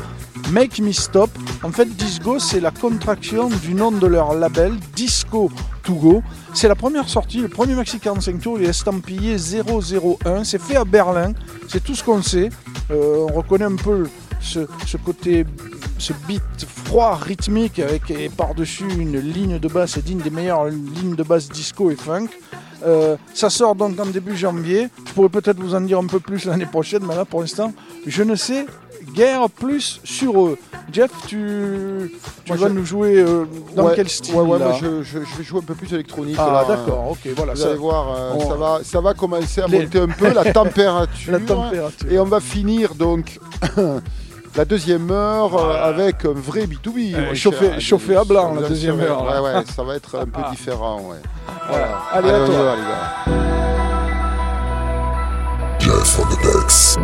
Make 0.51 0.79
Me 0.79 0.91
Stop. 0.91 1.29
En 1.63 1.71
fait, 1.71 1.85
Disco, 1.85 2.39
c'est 2.39 2.59
la 2.59 2.71
contraction 2.71 3.49
du 3.49 3.73
nom 3.75 3.91
de 3.91 4.07
leur 4.07 4.33
label, 4.33 4.73
Disco 4.95 5.51
To 5.83 5.93
Go. 5.93 6.23
C'est 6.53 6.67
la 6.67 6.75
première 6.75 7.07
sortie, 7.07 7.39
le 7.39 7.49
premier 7.49 7.75
maxi 7.75 7.99
45 7.99 8.41
tours, 8.41 8.59
il 8.59 8.65
est 8.65 8.69
estampillé 8.69 9.35
001. 9.37 10.43
C'est 10.43 10.59
fait 10.59 10.75
à 10.75 10.85
Berlin, 10.85 11.33
c'est 11.67 11.83
tout 11.83 11.93
ce 11.93 12.03
qu'on 12.03 12.23
sait. 12.23 12.49
Euh, 12.89 13.27
on 13.29 13.33
reconnaît 13.33 13.65
un 13.65 13.75
peu 13.75 14.07
ce, 14.41 14.61
côté, 14.97 15.45
ce 15.99 16.13
beat 16.27 16.41
froid, 16.85 17.19
rythmique, 17.21 17.77
avec 17.77 18.09
et 18.09 18.29
par-dessus 18.29 18.87
une 18.97 19.19
ligne 19.19 19.59
de 19.59 19.67
basse 19.67 19.99
digne 19.99 20.21
des 20.21 20.31
meilleures 20.31 20.65
lignes 20.65 21.15
de 21.15 21.23
basse 21.23 21.49
disco 21.49 21.91
et 21.91 21.95
funk. 21.95 22.29
Euh, 22.85 23.17
ça 23.33 23.49
sort 23.49 23.75
donc 23.75 23.99
en 23.99 24.05
début 24.05 24.35
janvier. 24.35 24.87
Je 25.07 25.13
pourrais 25.13 25.29
peut-être 25.29 25.59
vous 25.59 25.75
en 25.75 25.81
dire 25.81 25.99
un 25.99 26.07
peu 26.07 26.19
plus 26.19 26.45
l'année 26.45 26.65
prochaine, 26.65 27.03
mais 27.05 27.15
là 27.15 27.25
pour 27.25 27.41
l'instant, 27.41 27.73
je 28.07 28.23
ne 28.23 28.35
sais 28.35 28.65
guère 29.13 29.49
plus 29.49 29.99
sur 30.03 30.45
eux. 30.45 30.57
Jeff, 30.91 31.11
tu, 31.27 32.17
tu 32.45 32.53
vas 32.53 32.67
je- 32.67 32.73
nous 32.73 32.85
jouer 32.85 33.17
euh, 33.17 33.45
dans 33.75 33.85
Ouais, 33.85 33.93
quel 33.95 34.09
style 34.09 34.33
Ouais, 34.35 34.41
ouais, 34.41 34.57
là 34.59 34.69
moi 34.69 34.77
je, 34.81 35.03
je- 35.03 35.19
je 35.19 35.37
vais 35.37 35.43
jouer 35.43 35.59
un 35.59 35.63
peu 35.63 35.75
plus 35.75 35.93
électronique. 35.93 36.35
Ah 36.39 36.65
d'accord, 36.67 37.11
ok, 37.11 37.19
voilà. 37.35 37.53
Vous 37.53 37.59
Ça, 37.59 37.67
allez 37.67 37.75
voir, 37.77 38.07
euh, 38.15 38.31
on- 38.35 38.49
ça, 38.49 38.55
va, 38.55 38.79
ça 38.83 38.99
va 39.01 39.13
commencer 39.13 39.61
à 39.61 39.67
Les- 39.67 39.79
monter 39.83 39.99
un 39.99 40.07
peu 40.07 40.33
la 40.33 40.51
température. 40.53 41.31
la 41.31 41.39
température. 41.39 42.11
Et 42.11 42.17
on 42.19 42.25
va 42.25 42.39
finir 42.39 42.95
donc 42.95 43.39
la 44.55 44.65
deuxième 44.65 45.11
heure 45.11 45.55
euh, 45.55 45.89
avec 45.89 46.25
un 46.25 46.31
vrai 46.33 46.65
B2B. 46.65 47.13
Euh, 47.15 47.27
mon 47.27 47.33
chauffé- 47.35 47.69
cher. 47.73 47.81
chauffé 47.81 48.15
à 48.15 48.23
blanc, 48.23 48.55
la 48.59 48.67
deuxième 48.67 48.99
heure. 48.99 49.23
Ouais, 49.23 49.39
ouais, 49.39 49.63
ça 49.75 49.83
va 49.83 49.95
être 49.95 50.17
un 50.17 50.25
peu 50.25 50.41
différent. 50.49 51.01
Ouais. 51.01 51.17
Voilà. 51.69 51.99
Allez, 52.13 52.29
à 52.31 52.39
on 52.41 52.45
y 52.45 52.47
toi. 52.49 52.63
va, 52.63 52.75
les 52.75 52.81
gars. 52.81 53.35
Jeff 55.79 56.19
on 56.19 56.25
the 56.25 56.41
decks. 56.41 56.97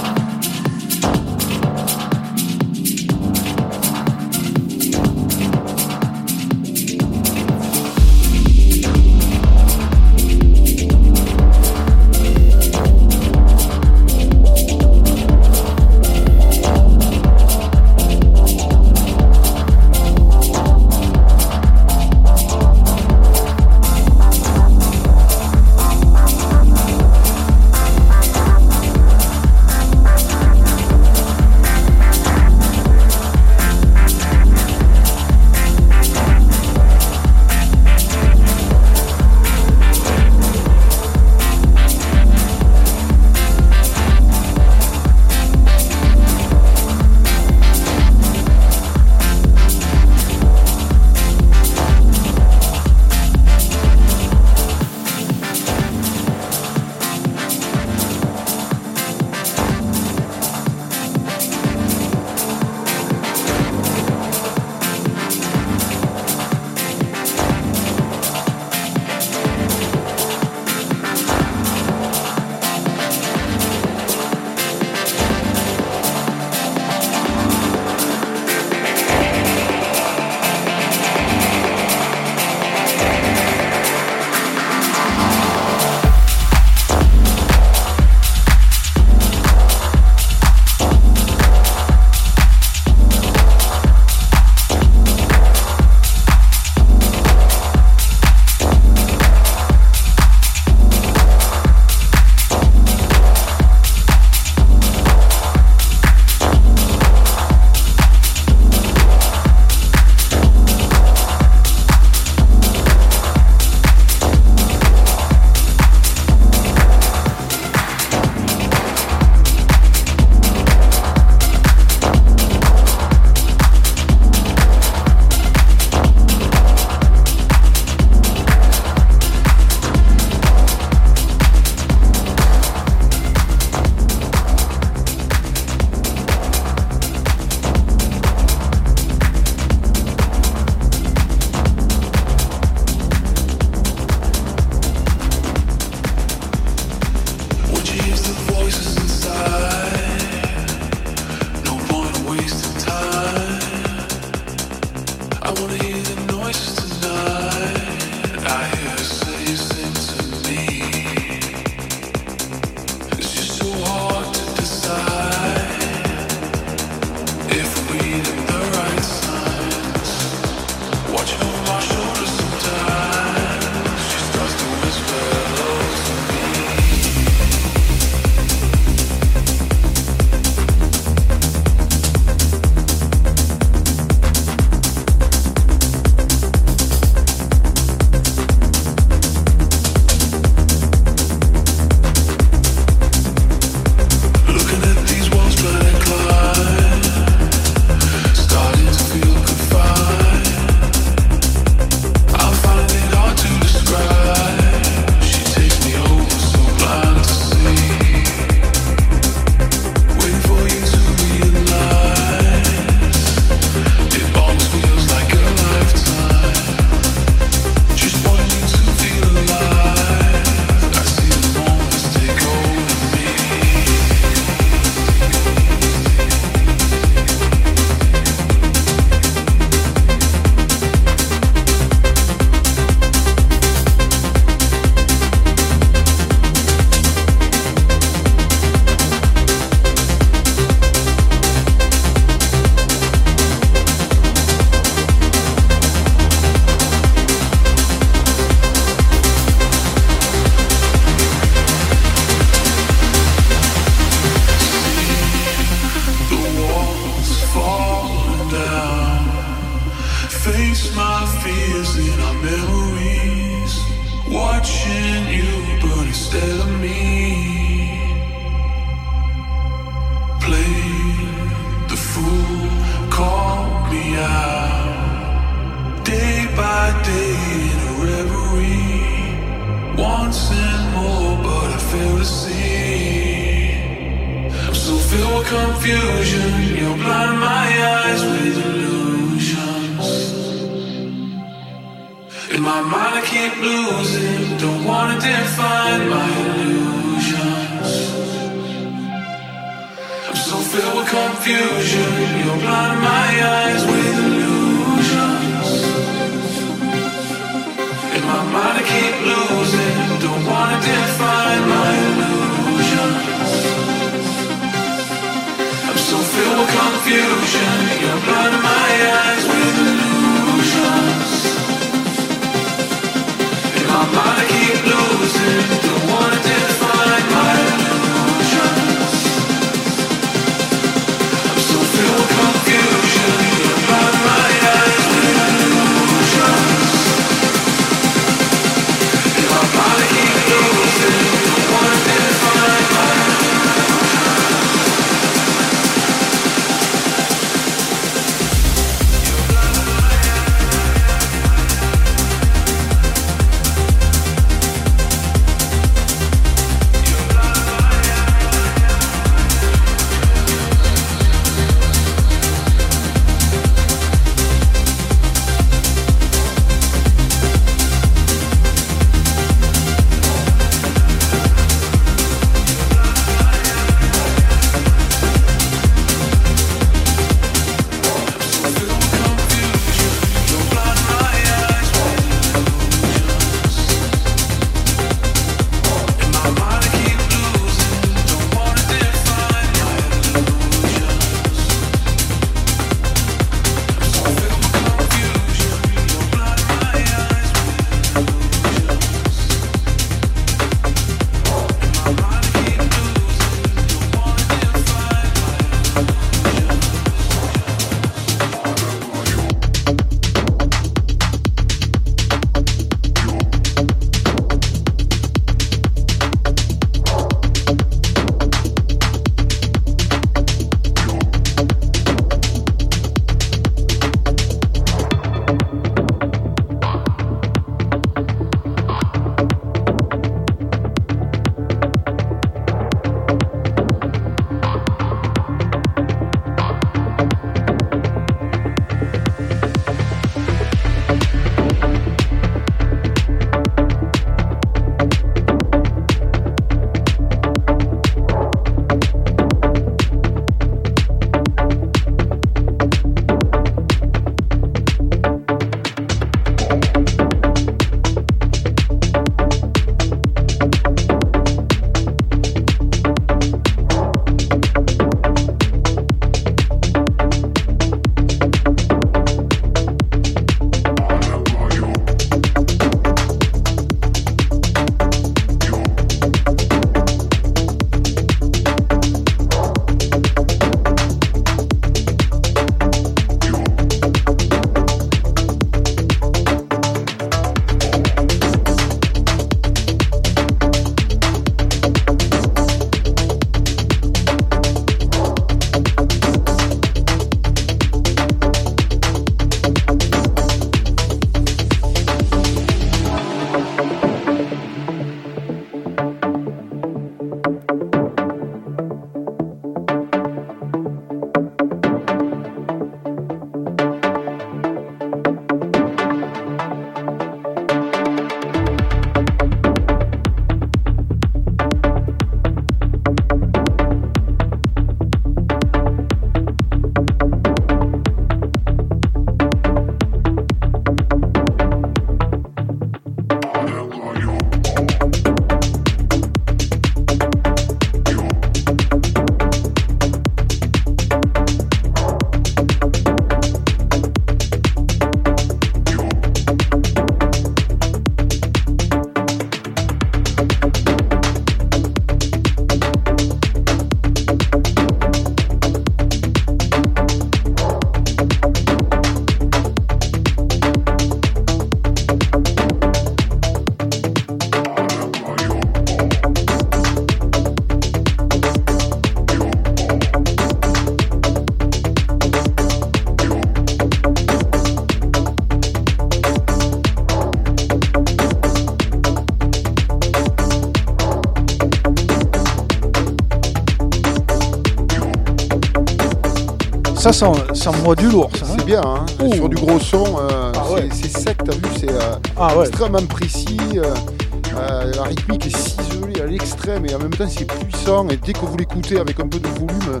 Ça, 587.20 587.32
ça, 587.52 587.70
envoie 587.70 587.94
du 587.96 588.08
lourd, 588.08 588.30
ça. 588.34 588.46
hein. 588.46 588.54
C'est 588.58 588.64
bien, 588.64 588.80
hein. 588.82 589.04
Sur 589.34 589.48
du 589.50 589.56
gros 589.56 589.78
son, 589.78 590.04
euh, 590.18 590.52
Ah 590.54 590.62
c'est- 590.66 590.74
ouais. 590.74 590.88
c'est 590.90 591.18
sec, 591.18 591.36
t'as 591.44 591.52
vu, 591.52 591.62
c'est 591.78 591.90
euh, 591.90 592.00
Ah 592.38 592.56
ouais. 592.56 592.66
extrêmement 592.66 593.04
précis. 593.06 593.58
euh, 593.76 594.92
la 594.96 595.02
rythmique 595.04 595.46
est 595.46 595.56
ciselée 595.56 596.20
à 596.22 596.26
l'extrême 596.26 596.84
et 596.86 596.94
en 596.94 596.98
même 596.98 597.10
temps 597.14 597.28
c'est 597.28 597.44
puissant. 597.44 598.08
Et 598.08 598.16
dès 598.16 598.32
que 598.32 598.40
vous 598.44 598.56
l'écoutez 598.56 598.98
avec 598.98 599.20
un 599.20 599.28
peu 599.28 599.38
de 599.38 599.46
volume, 599.48 600.00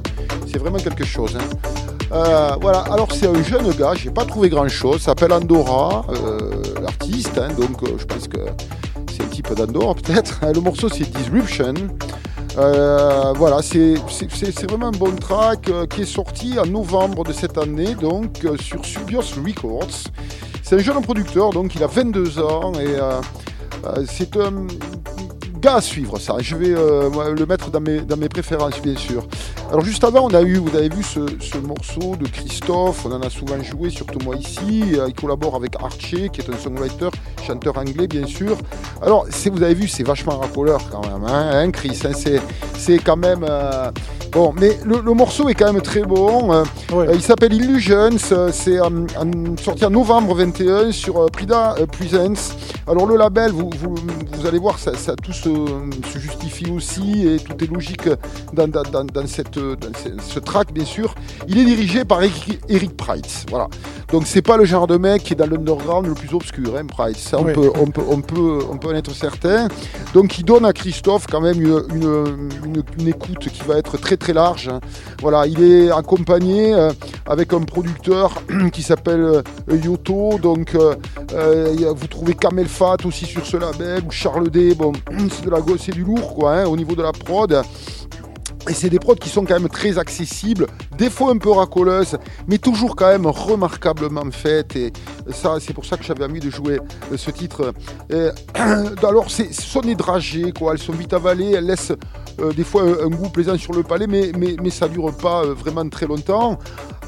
c'est 0.50 0.58
vraiment 0.58 0.78
quelque 0.78 1.04
chose. 1.04 1.36
hein. 1.36 2.56
Voilà, 2.60 2.80
alors 2.90 3.08
c'est 3.12 3.26
un 3.28 3.42
jeune 3.42 3.70
gars, 3.74 3.92
j'ai 3.94 4.10
pas 4.10 4.24
trouvé 4.24 4.48
grand 4.48 4.68
chose, 4.68 5.02
s'appelle 5.02 5.32
Andorra, 5.32 6.04
l'artiste, 6.82 7.38
hein, 7.38 7.48
donc 7.58 7.78
je 7.98 8.04
pense 8.04 8.26
que 8.28 8.38
c'est 9.14 9.22
un 9.22 9.26
type 9.26 9.54
d'Andorra 9.54 9.94
peut-être. 9.94 10.40
Le 10.54 10.60
morceau 10.60 10.88
c'est 10.88 11.08
Disruption. 11.10 11.74
Euh, 12.58 13.32
voilà, 13.36 13.62
c'est 13.62 13.94
vraiment 14.68 14.88
un 14.88 14.90
bon 14.90 15.14
track 15.14 15.68
euh, 15.68 15.86
qui 15.86 16.02
est 16.02 16.06
sorti 16.06 16.58
en 16.58 16.66
novembre 16.66 17.24
de 17.24 17.32
cette 17.32 17.56
année, 17.58 17.94
donc 17.94 18.44
euh, 18.44 18.56
sur 18.56 18.84
Subios 18.84 19.22
Records. 19.46 20.10
C'est 20.62 20.76
un 20.76 20.78
jeune 20.78 21.00
producteur, 21.02 21.50
donc 21.50 21.74
il 21.74 21.82
a 21.82 21.86
22 21.86 22.40
ans 22.40 22.72
et 22.74 22.96
c'est 24.06 24.36
un 24.36 24.66
gars 25.60 25.76
à 25.76 25.80
suivre 25.80 26.18
ça. 26.18 26.36
Je 26.38 26.54
vais 26.54 26.68
le 26.68 27.44
mettre 27.44 27.70
dans 27.70 27.80
mes, 27.80 28.02
dans 28.02 28.16
préférences, 28.28 28.80
bien 28.80 28.96
sûr. 28.96 29.26
Alors 29.68 29.84
juste 29.84 30.04
avant, 30.04 30.28
on 30.30 30.34
a 30.34 30.42
eu, 30.42 30.58
vous 30.58 30.76
avez 30.76 30.88
vu 30.88 31.02
ce, 31.02 31.20
ce 31.40 31.58
morceau 31.58 32.14
de 32.14 32.28
Christophe, 32.28 33.04
on 33.04 33.12
en 33.12 33.20
a 33.22 33.30
souvent 33.30 33.60
joué, 33.62 33.90
surtout 33.90 34.20
moi 34.24 34.36
ici. 34.36 34.84
Il 35.08 35.14
collabore 35.14 35.56
avec 35.56 35.74
Archie, 35.82 36.30
qui 36.30 36.40
est 36.40 36.48
un 36.48 36.58
songwriter, 36.58 37.08
chanteur 37.44 37.76
anglais, 37.76 38.06
bien 38.06 38.26
sûr. 38.26 38.56
Alors, 39.02 39.26
vous 39.52 39.62
avez 39.62 39.74
vu, 39.74 39.88
c'est 39.88 40.02
vachement 40.02 40.38
racoleur 40.38 40.80
quand 40.90 41.00
même, 41.06 41.24
hein, 41.26 41.50
hein, 41.54 41.70
Chris. 41.70 41.98
hein, 42.04 42.10
c'est, 42.14 42.40
c'est 42.76 42.98
quand 42.98 43.16
même. 43.16 43.44
euh, 43.48 43.90
Bon, 44.32 44.54
mais 44.60 44.78
le, 44.84 45.00
le 45.00 45.12
morceau 45.12 45.48
est 45.48 45.54
quand 45.54 45.72
même 45.72 45.82
très 45.82 46.02
bon. 46.02 46.52
euh, 46.52 46.62
Ouais. 46.92 47.08
euh, 47.08 47.14
il 47.14 47.20
s'appelle 47.20 47.52
Illusions. 47.52 48.10
euh, 48.30 48.50
C'est 48.52 48.78
sorti 49.60 49.84
en 49.84 49.90
novembre 49.90 50.34
21 50.36 50.92
sur 50.92 51.16
euh, 51.18 51.26
Prida 51.26 51.74
euh, 51.80 51.86
Presents. 51.86 52.54
Alors 52.86 53.06
le 53.06 53.16
label, 53.16 53.50
vous, 53.50 53.70
vous, 53.76 53.96
vous 54.32 54.46
allez 54.46 54.58
voir, 54.60 54.78
ça, 54.78 54.94
ça 54.96 55.16
tout 55.16 55.32
se, 55.32 55.48
se 56.12 56.18
justifie 56.20 56.70
aussi 56.70 57.26
et 57.26 57.38
tout 57.40 57.62
est 57.64 57.66
logique 57.72 58.08
dans, 58.52 58.68
dans, 58.68 58.82
dans, 58.84 59.04
dans 59.04 59.26
cette, 59.26 59.58
dans 59.58 59.92
ce, 59.96 60.10
ce 60.24 60.38
track, 60.38 60.72
bien 60.72 60.84
sûr. 60.84 61.12
Il 61.48 61.58
est 61.58 61.64
dirigé 61.64 62.04
par 62.04 62.22
Eric, 62.22 62.60
Eric 62.68 62.96
Price. 62.96 63.46
Voilà. 63.50 63.66
Donc 64.12 64.26
c'est 64.26 64.42
pas 64.42 64.56
le 64.56 64.64
genre 64.64 64.88
de 64.88 64.96
mec 64.96 65.22
qui 65.22 65.34
est 65.34 65.36
dans 65.36 65.46
l'underground 65.46 66.06
le 66.08 66.14
plus 66.14 66.34
obscur, 66.34 66.76
hein, 66.76 66.84
Price. 66.86 67.18
Ça, 67.18 67.38
on, 67.38 67.44
Oui. 67.44 67.52
peut, 67.52 67.70
on, 67.80 67.86
peut, 67.86 68.02
on, 68.08 68.20
peut, 68.20 68.58
on 68.68 68.76
peut 68.76 68.88
en 68.88 68.94
être 68.94 69.12
certain. 69.14 69.68
Donc 70.14 70.36
il 70.38 70.44
donne 70.44 70.64
à 70.64 70.72
Christophe 70.72 71.26
quand 71.30 71.40
même 71.40 71.60
une, 71.62 71.80
une, 71.94 72.48
une- 72.64 72.82
une 72.98 73.08
écoute 73.08 73.38
qui 73.38 73.62
va 73.68 73.76
être 73.78 73.96
très 73.98 74.16
très 74.16 74.32
large. 74.32 74.68
Voilà, 75.22 75.46
il 75.46 75.62
est 75.62 75.90
accompagné 75.92 76.74
euh, 76.74 76.90
avec 77.26 77.52
un 77.52 77.60
producteur 77.60 78.42
qui 78.72 78.82
s'appelle 78.82 79.20
euh, 79.20 79.42
Yoto. 79.84 80.38
Donc 80.42 80.74
euh, 80.74 80.96
vous 81.94 82.06
trouvez 82.08 82.34
Kamel 82.34 82.66
Fat 82.66 82.96
aussi 83.04 83.26
sur 83.26 83.46
ce 83.46 83.56
label 83.58 84.02
ou 84.06 84.10
Charles 84.10 84.50
D. 84.50 84.74
Bon, 84.74 84.92
c'est 85.30 85.44
de 85.44 85.50
la 85.50 85.58
c'est 85.78 85.92
du 85.92 86.02
lourd 86.02 86.34
quoi 86.34 86.54
hein, 86.56 86.64
au 86.66 86.76
niveau 86.76 86.96
de 86.96 87.02
la 87.02 87.12
prod. 87.12 87.62
Et 88.68 88.74
c'est 88.74 88.90
des 88.90 88.98
prods 88.98 89.14
qui 89.14 89.30
sont 89.30 89.44
quand 89.44 89.58
même 89.58 89.70
très 89.70 89.96
accessibles, 89.98 90.66
des 91.00 91.08
fois 91.08 91.30
un 91.32 91.38
peu 91.38 91.50
racoleuses, 91.50 92.18
mais 92.46 92.58
toujours 92.58 92.94
quand 92.94 93.08
même 93.08 93.26
remarquablement 93.26 94.30
faites. 94.30 94.76
Et 94.76 94.92
ça, 95.32 95.56
c'est 95.58 95.72
pour 95.72 95.86
ça 95.86 95.96
que 95.96 96.04
j'avais 96.04 96.24
envie 96.24 96.40
de 96.40 96.50
jouer 96.50 96.78
euh, 97.10 97.16
ce 97.16 97.30
titre. 97.30 97.72
Et, 98.10 98.28
alors, 99.02 99.30
ce 99.30 99.44
sont 99.50 99.80
des 99.80 99.94
dragées, 99.94 100.52
quoi. 100.52 100.72
Elles 100.72 100.78
sont 100.78 100.92
vite 100.92 101.14
avalées, 101.14 101.52
elles 101.52 101.64
laissent 101.64 101.92
euh, 102.40 102.52
des 102.52 102.64
fois 102.64 102.82
un, 102.82 103.08
goût 103.08 103.30
plaisant 103.30 103.56
sur 103.56 103.72
le 103.72 103.82
palais, 103.82 104.06
mais, 104.06 104.30
mais, 104.36 104.56
mais 104.62 104.68
ça 104.70 104.88
dure 104.88 105.10
pas 105.16 105.42
euh, 105.42 105.54
vraiment 105.54 105.88
très 105.88 106.06
longtemps. 106.06 106.58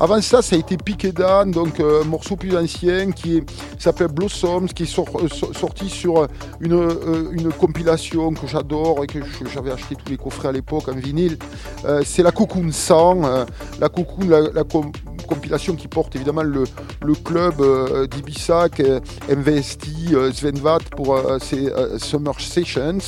Avant 0.01 0.21
ça, 0.21 0.43
ça 0.43 0.57
a 0.57 0.59
été 0.59 0.77
Piqué 0.79 1.13
Dan, 1.13 1.51
donc 1.51 1.79
euh, 1.79 2.03
un 2.03 2.07
morceau 2.07 2.35
plus 2.35 2.57
ancien 2.57 3.13
qui 3.13 3.43
s'appelle 3.79 4.09
Blossoms, 4.09 4.67
qui 4.67 4.83
est 4.85 4.87
sor- 4.87 5.07
euh, 5.23 5.29
so- 5.29 5.53
sorti 5.53 5.89
sur 5.89 6.27
une, 6.61 6.73
euh, 6.73 7.51
compilation 7.59 8.33
que 8.33 8.47
j'adore 8.47 9.05
et 9.05 9.07
que 9.07 9.19
j'avais 9.53 9.71
acheté 9.71 9.95
tous 9.95 10.11
les 10.11 10.17
coffrets 10.17 10.49
à 10.49 10.53
l'époque 10.53 10.89
en 10.89 10.95
vinyle. 10.97 11.37
Euh, 11.85 12.03
c'est 12.05 12.23
la 12.23 12.33
Cocoon 12.33 12.73
100, 12.73 13.25
euh, 13.25 13.45
la 13.83 13.89
Cocoon, 13.89 14.29
la, 14.31 14.41
la 14.55 14.63
com- 14.65 14.93
compilation 15.35 15.75
qui 15.75 15.89
porte 15.89 16.15
évidemment 16.17 16.43
le, 16.43 16.65
le 17.03 17.15
club 17.15 17.61
euh, 17.61 18.07
est 18.07 19.35
MVST, 19.35 19.87
euh, 20.13 20.33
Svenvat 20.33 20.79
pour 20.97 21.17
euh, 21.17 21.39
ses 21.39 21.69
euh, 21.69 21.99
Summer 21.99 22.39
Sessions. 22.41 22.99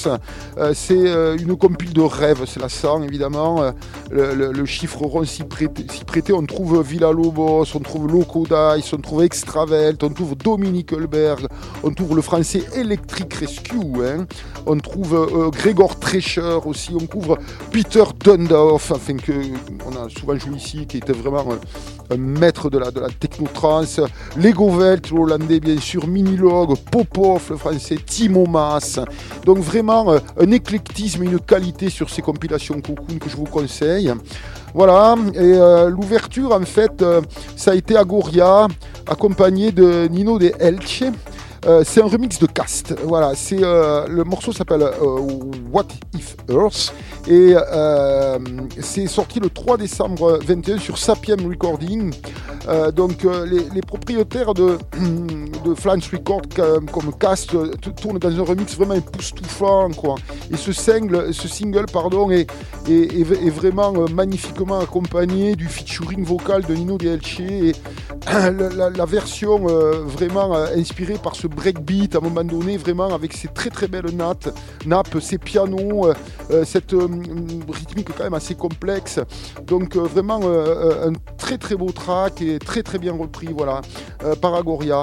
Euh, 0.59 0.73
c'est 0.75 0.95
euh, 0.97 1.37
une 1.37 1.57
compile 1.57 1.93
de 1.93 2.01
rêve, 2.01 2.45
c'est 2.47 2.61
la 2.61 2.69
100 2.69 3.03
évidemment. 3.03 3.63
Euh, 4.13 4.53
le, 4.53 4.65
chiffre 4.65 5.03
rond 5.03 5.25
s'y 5.25 5.45
prêtait, 5.45 5.85
prêtait. 6.07 6.33
On 6.33 6.45
trouve 6.47 6.83
Villa 6.83 7.13
Lobos, 7.13 7.67
on 7.75 7.81
trouve 7.81 8.11
Loco 8.11 8.45
Dice, 8.47 8.93
on 8.93 8.99
trouve 8.99 9.23
Extravelt, 9.23 10.03
on 10.03 10.11
trouve 10.11 10.37
Dominique 10.37 10.93
Hulberg, 10.93 11.47
on 11.83 11.93
trouve 11.93 12.17
le 12.17 12.23
français 12.23 12.65
Electric 12.75 13.33
Rescue, 13.35 13.77
hein. 14.05 14.27
on 14.67 14.79
trouve 14.79 15.15
euh, 15.15 15.51
Grégor 15.51 15.99
Trecher 15.99 16.59
aussi, 16.65 16.93
on 16.95 17.07
couvre 17.07 17.39
Peter 17.71 18.05
Dundorf, 18.25 18.91
enfin 18.93 19.17
que 19.17 19.33
on 19.87 19.97
a 19.97 20.09
souvent 20.09 20.37
joué 20.39 20.57
ici, 20.57 20.87
qui 20.87 20.99
était 20.99 21.13
vraiment 21.13 21.47
euh, 22.11 22.14
maître 22.17 22.71
de 22.71 22.79
la, 22.79 22.91
de 22.91 23.01
la 23.01 23.09
Lego 24.37 24.71
Welt, 24.71 25.11
l'hollandais 25.11 25.61
bien 25.61 25.79
sûr, 25.79 26.07
Minilog, 26.07 26.77
Popov, 26.91 27.43
le 27.51 27.57
français, 27.57 27.97
Timo 28.05 28.47
Maas. 28.47 29.01
Donc 29.45 29.59
vraiment 29.59 30.13
euh, 30.13 30.19
un 30.41 30.51
éclectisme 30.51 31.23
et 31.25 31.27
une 31.27 31.41
qualité 31.41 31.91
sur 31.91 32.11
ces 32.11 32.23
compilations 32.23 32.81
Cocoon 32.81 33.19
que 33.19 33.29
je 33.29 33.37
vous 33.37 33.45
conseille. 33.45 34.13
Voilà, 34.75 35.15
et 35.35 35.39
euh, 35.39 35.89
l'ouverture 35.89 36.53
en 36.53 36.65
fait, 36.65 37.01
euh, 37.03 37.21
ça 37.57 37.71
a 37.71 37.75
été 37.75 37.97
Agoria, 37.97 38.67
accompagné 39.07 39.71
de 39.71 40.09
Nino 40.09 40.39
de 40.39 40.53
Elche. 40.59 41.05
Euh, 41.67 41.83
c'est 41.85 42.03
un 42.03 42.07
remix 42.07 42.39
de 42.39 42.47
Cast. 42.47 42.95
Voilà, 43.05 43.33
c'est 43.35 43.63
euh, 43.63 44.07
le 44.07 44.23
morceau 44.25 44.53
s'appelle 44.53 44.83
euh, 44.83 45.21
What 45.73 45.87
If 46.15 46.37
Earth 46.51 46.93
et 47.27 47.55
c'est 48.81 49.07
sorti 49.07 49.41
le 49.41 49.49
3 49.49 49.79
décembre 49.79 50.39
21 50.45 50.79
sur 50.79 50.99
Sapiem 50.99 51.47
Recording. 51.49 52.13
Donc 52.95 53.27
les, 53.47 53.81
propriétaires 53.81 54.53
de, 54.53 54.77
de 55.65 55.75
Flange 55.75 56.11
Record 56.13 56.43
comme 56.93 57.15
Cast 57.19 57.57
tournent 57.97 58.19
dans 58.19 58.29
un 58.39 58.45
remix 58.45 58.77
vraiment 58.77 58.95
époustouflant 58.95 59.91
quoi. 59.93 60.17
Et 60.53 60.57
ce 60.59 60.73
single, 60.73 61.33
ce 61.33 61.49
single 61.49 61.87
pardon 61.91 62.31
est, 62.31 62.47
est, 62.91 63.51
vraiment 63.51 63.93
magnifiquement 64.13 64.81
accompagné 64.81 65.57
du 65.57 65.67
featuring 65.67 66.25
vocal 66.25 66.63
de 66.63 66.75
Nino 66.75 66.99
DLC 66.99 67.43
et 67.43 67.73
la, 68.27 68.91
la- 68.91 69.05
version 69.07 69.65
vraiment 70.05 70.55
inspirée 70.77 71.19
par 71.23 71.37
ce 71.37 71.47
breakbeat 71.55 72.15
à 72.15 72.19
un 72.19 72.21
moment 72.21 72.45
donné, 72.45 72.77
vraiment 72.77 73.13
avec 73.15 73.33
ses 73.33 73.49
très 73.49 73.71
très 73.71 73.89
belles 73.89 74.11
nappes, 74.15 74.49
nappes 74.87 75.17
ces 75.21 75.39
pianos, 75.39 76.07
euh, 76.09 76.15
euh, 76.51 76.65
cette 76.65 76.93
euh, 76.95 77.09
rythmique 77.73 78.09
quand 78.17 78.25
même 78.25 78.35
assez 78.35 78.55
complexe. 78.55 79.21
Donc 79.67 79.97
vraiment 79.97 80.41
un 80.45 81.13
très 81.39 81.59
très 81.59 81.77
beau 81.77 81.91
track 81.93 82.43
et 82.43 82.59
très 82.59 82.83
très 82.83 82.99
bien 82.99 83.13
repris, 83.13 83.49
voilà, 83.57 83.81
par 84.41 84.55
Agoria. 84.55 85.03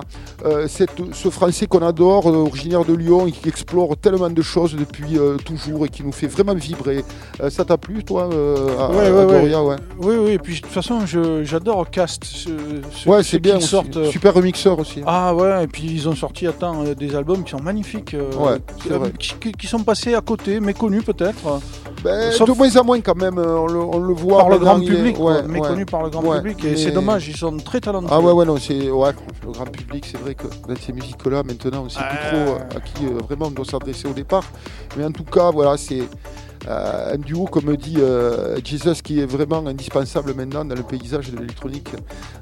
Cette- 0.68 1.14
ce 1.14 1.30
français 1.30 1.68
qu'on 1.68 1.86
adore, 1.86 2.26
originaire 2.28 2.84
de 2.86 2.94
Lyon 2.94 3.28
et 3.28 3.32
qui 3.32 3.48
explore 3.50 3.96
tellement 3.98 4.30
de 4.30 4.42
choses 4.42 4.76
depuis 4.76 5.18
toujours 5.46 5.86
et 5.86 5.90
qui 5.90 6.04
nous 6.04 6.12
fait 6.12 6.28
vraiment 6.28 6.54
vibrer. 6.56 7.04
Ça 7.50 7.66
t'a 7.66 7.78
plu 7.78 8.04
toi, 8.04 8.24
à- 8.80 8.90
Ouais. 8.92 9.36
Oui, 10.00 10.16
oui, 10.20 10.32
et 10.32 10.40
puis 10.40 10.56
de 10.56 10.62
toute 10.62 10.72
façon, 10.72 11.00
j'adore 11.44 11.90
Cast. 11.90 12.24
Ce, 12.24 12.50
ce- 12.92 13.10
Ouais, 13.10 13.24
ce 13.24 13.32
c'est 13.32 13.40
bien. 13.40 13.60
sortent. 13.60 14.04
Super 14.12 14.34
remixeur 14.34 14.80
aussi. 14.80 15.02
Ah 15.06 15.34
ouais, 15.36 15.64
et 15.64 15.68
puis 15.68 15.84
ils 15.92 16.08
ont 16.10 16.16
sorti 16.16 16.41
attends, 16.48 16.84
euh, 16.86 16.94
des 16.96 17.16
albums 17.16 17.44
qui 17.44 17.52
sont 17.52 17.62
magnifiques, 17.62 18.14
euh, 18.14 18.32
Ouais, 18.38 18.58
euh, 18.92 19.10
qui, 19.20 19.34
qui- 19.40 19.52
qui 19.54 19.68
sont 19.68 19.84
passés 19.84 20.14
à 20.16 20.22
côté, 20.22 20.60
méconnus 20.60 21.04
peut-être, 21.04 21.60
Ben, 22.04 22.32
Sauf- 22.32 22.50
de 22.50 22.54
moins 22.56 22.76
en 22.78 22.84
moins 22.84 23.00
quand 23.02 23.16
même, 23.16 23.38
euh, 23.38 23.58
on 23.60 23.68
le, 23.68 23.80
on 23.80 24.00
le 24.00 24.14
voit. 24.16 24.40
par 24.40 24.50
le 24.50 24.58
grand 24.58 24.82
est- 24.82 24.86
public, 24.88 25.20
ouais, 25.20 25.44
par 25.86 26.02
le 26.04 26.10
grand 26.10 26.22
public, 26.40 26.66
et 26.66 26.72
mais- 26.72 26.76
c'est 26.76 26.90
dommage, 26.92 27.28
ils 27.28 27.38
sont 27.38 27.56
très 27.58 27.80
talentueux. 27.80 28.08
Ah 28.12 28.20
ouais, 28.20 28.32
ouais, 28.32 28.46
non, 28.46 28.58
c'est 28.58 28.90
ouais, 28.90 29.12
le 29.46 29.52
grand 29.52 29.66
public, 29.66 30.06
c'est 30.12 30.18
vrai 30.20 30.34
que 30.34 30.48
dans 30.68 30.76
ces 30.84 30.94
musiques-là, 30.94 31.44
maintenant, 31.44 31.84
on 31.86 31.90
sait 31.90 32.00
plus 32.00 32.18
Euh. 32.40 32.46
trop 32.46 32.54
euh, 32.56 32.78
à 32.78 32.80
qui 32.80 33.06
euh, 33.06 33.20
vraiment 33.28 33.48
on 33.48 33.52
doit 33.52 33.66
s'adresser 33.66 34.08
au 34.08 34.14
départ. 34.14 34.44
Mais 34.98 35.06
en 35.06 35.12
tout 35.12 35.26
cas, 35.26 35.52
voilà, 35.52 35.78
c'est 35.78 36.00
euh, 36.02 36.06
un 36.68 37.18
duo, 37.18 37.46
comme 37.46 37.76
dit 37.76 37.96
euh, 38.00 38.58
Jesus, 38.64 39.02
qui 39.04 39.20
est 39.20 39.26
vraiment 39.26 39.66
indispensable 39.66 40.34
maintenant 40.36 40.64
dans 40.64 40.76
le 40.76 40.84
paysage 40.84 41.32
de 41.32 41.38
l'électronique 41.38 41.90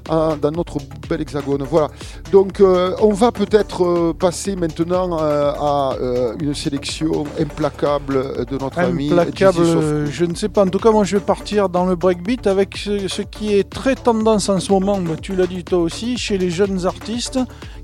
hein, 0.08 0.36
dans 0.40 0.50
notre 0.50 0.78
bel 1.08 1.20
hexagone. 1.20 1.62
Voilà. 1.62 1.88
Donc, 2.30 2.60
euh, 2.60 2.94
on 3.00 3.12
va 3.12 3.32
peut-être 3.32 3.84
euh, 3.84 4.12
passer 4.12 4.56
maintenant 4.56 5.18
euh, 5.20 5.52
à 5.52 5.94
euh, 6.00 6.34
une 6.40 6.54
sélection 6.54 7.24
implacable 7.38 8.44
de 8.46 8.58
notre 8.58 8.78
ami 8.78 9.10
Implacable, 9.10 9.60
euh, 9.60 10.06
je 10.06 10.24
ne 10.24 10.34
sais 10.34 10.48
pas. 10.48 10.64
En 10.64 10.68
tout 10.68 10.78
cas, 10.78 10.90
moi, 10.90 11.04
je 11.04 11.16
vais 11.16 11.24
partir 11.24 11.68
dans 11.68 11.86
le 11.86 11.96
breakbeat 11.96 12.46
avec 12.46 12.76
ce, 12.76 13.08
ce 13.08 13.22
qui 13.22 13.54
est 13.54 13.68
très 13.68 13.94
tendance 13.94 14.48
en 14.48 14.60
ce 14.60 14.70
moment. 14.70 14.98
mais 14.98 15.16
Tu 15.16 15.34
l'as 15.34 15.46
dit 15.46 15.64
toi 15.64 15.78
aussi, 15.78 16.18
chez 16.18 16.36
les 16.38 16.50
jeunes 16.50 16.84
artistes 16.86 17.38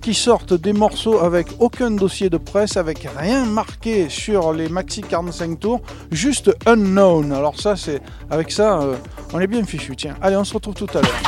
qui 0.06 0.14
sortent 0.14 0.54
des 0.54 0.72
morceaux 0.72 1.18
avec 1.18 1.48
aucun 1.58 1.90
dossier 1.90 2.30
de 2.30 2.36
presse, 2.36 2.76
avec 2.76 3.08
rien 3.16 3.44
marqué 3.44 4.08
sur 4.08 4.52
les 4.52 4.68
maxi 4.68 5.00
45 5.00 5.58
tours, 5.58 5.80
juste 6.12 6.56
unknown. 6.64 7.32
Alors 7.32 7.60
ça, 7.60 7.74
c'est 7.74 8.00
avec 8.30 8.52
ça, 8.52 8.82
euh, 8.82 8.94
on 9.32 9.40
est 9.40 9.48
bien 9.48 9.64
fichu. 9.64 9.96
Tiens, 9.96 10.14
allez, 10.22 10.36
on 10.36 10.44
se 10.44 10.54
retrouve 10.54 10.74
tout 10.74 10.86
à 10.94 11.02
l'heure. 11.02 11.22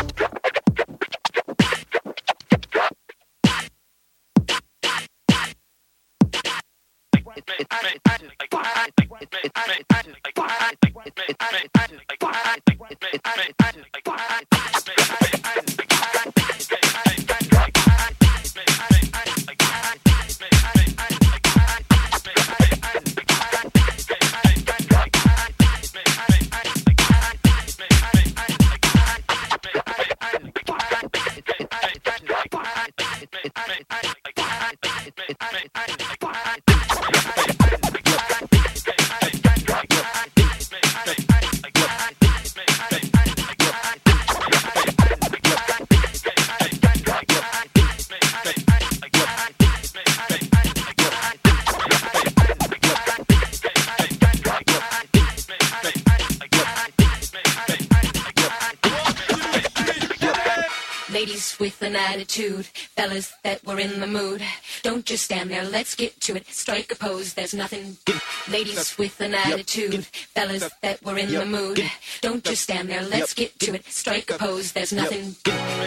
attitude. 62.13 62.67
Fellas 62.97 63.33
that 63.45 63.65
were 63.65 63.79
in 63.79 64.01
the 64.01 64.07
mood, 64.07 64.43
don't 64.83 65.05
just 65.05 65.25
stand 65.25 65.51
there, 65.51 65.65
let's 65.65 65.95
get 65.95 66.19
to 66.23 66.37
it. 66.37 66.47
Strike 66.49 66.91
a 66.93 66.97
pose, 66.97 67.35
there's 67.35 67.55
nothing. 67.55 67.97
Ladies 68.51 68.97
with 68.99 69.21
an 69.21 69.35
attitude, 69.35 70.05
fellas 70.37 70.69
that 70.83 71.03
were 71.05 71.19
in 71.19 71.31
the 71.33 71.45
mood, 71.45 71.83
don't 72.21 72.43
just 72.45 72.63
stand 72.63 72.89
there, 72.89 73.03
let's 73.03 73.35
get 73.35 73.59
to 73.61 73.75
it. 73.75 73.85
Strike 73.87 74.31
a 74.31 74.39
pose, 74.39 74.73
there's 74.73 74.93
nothing. 74.93 75.37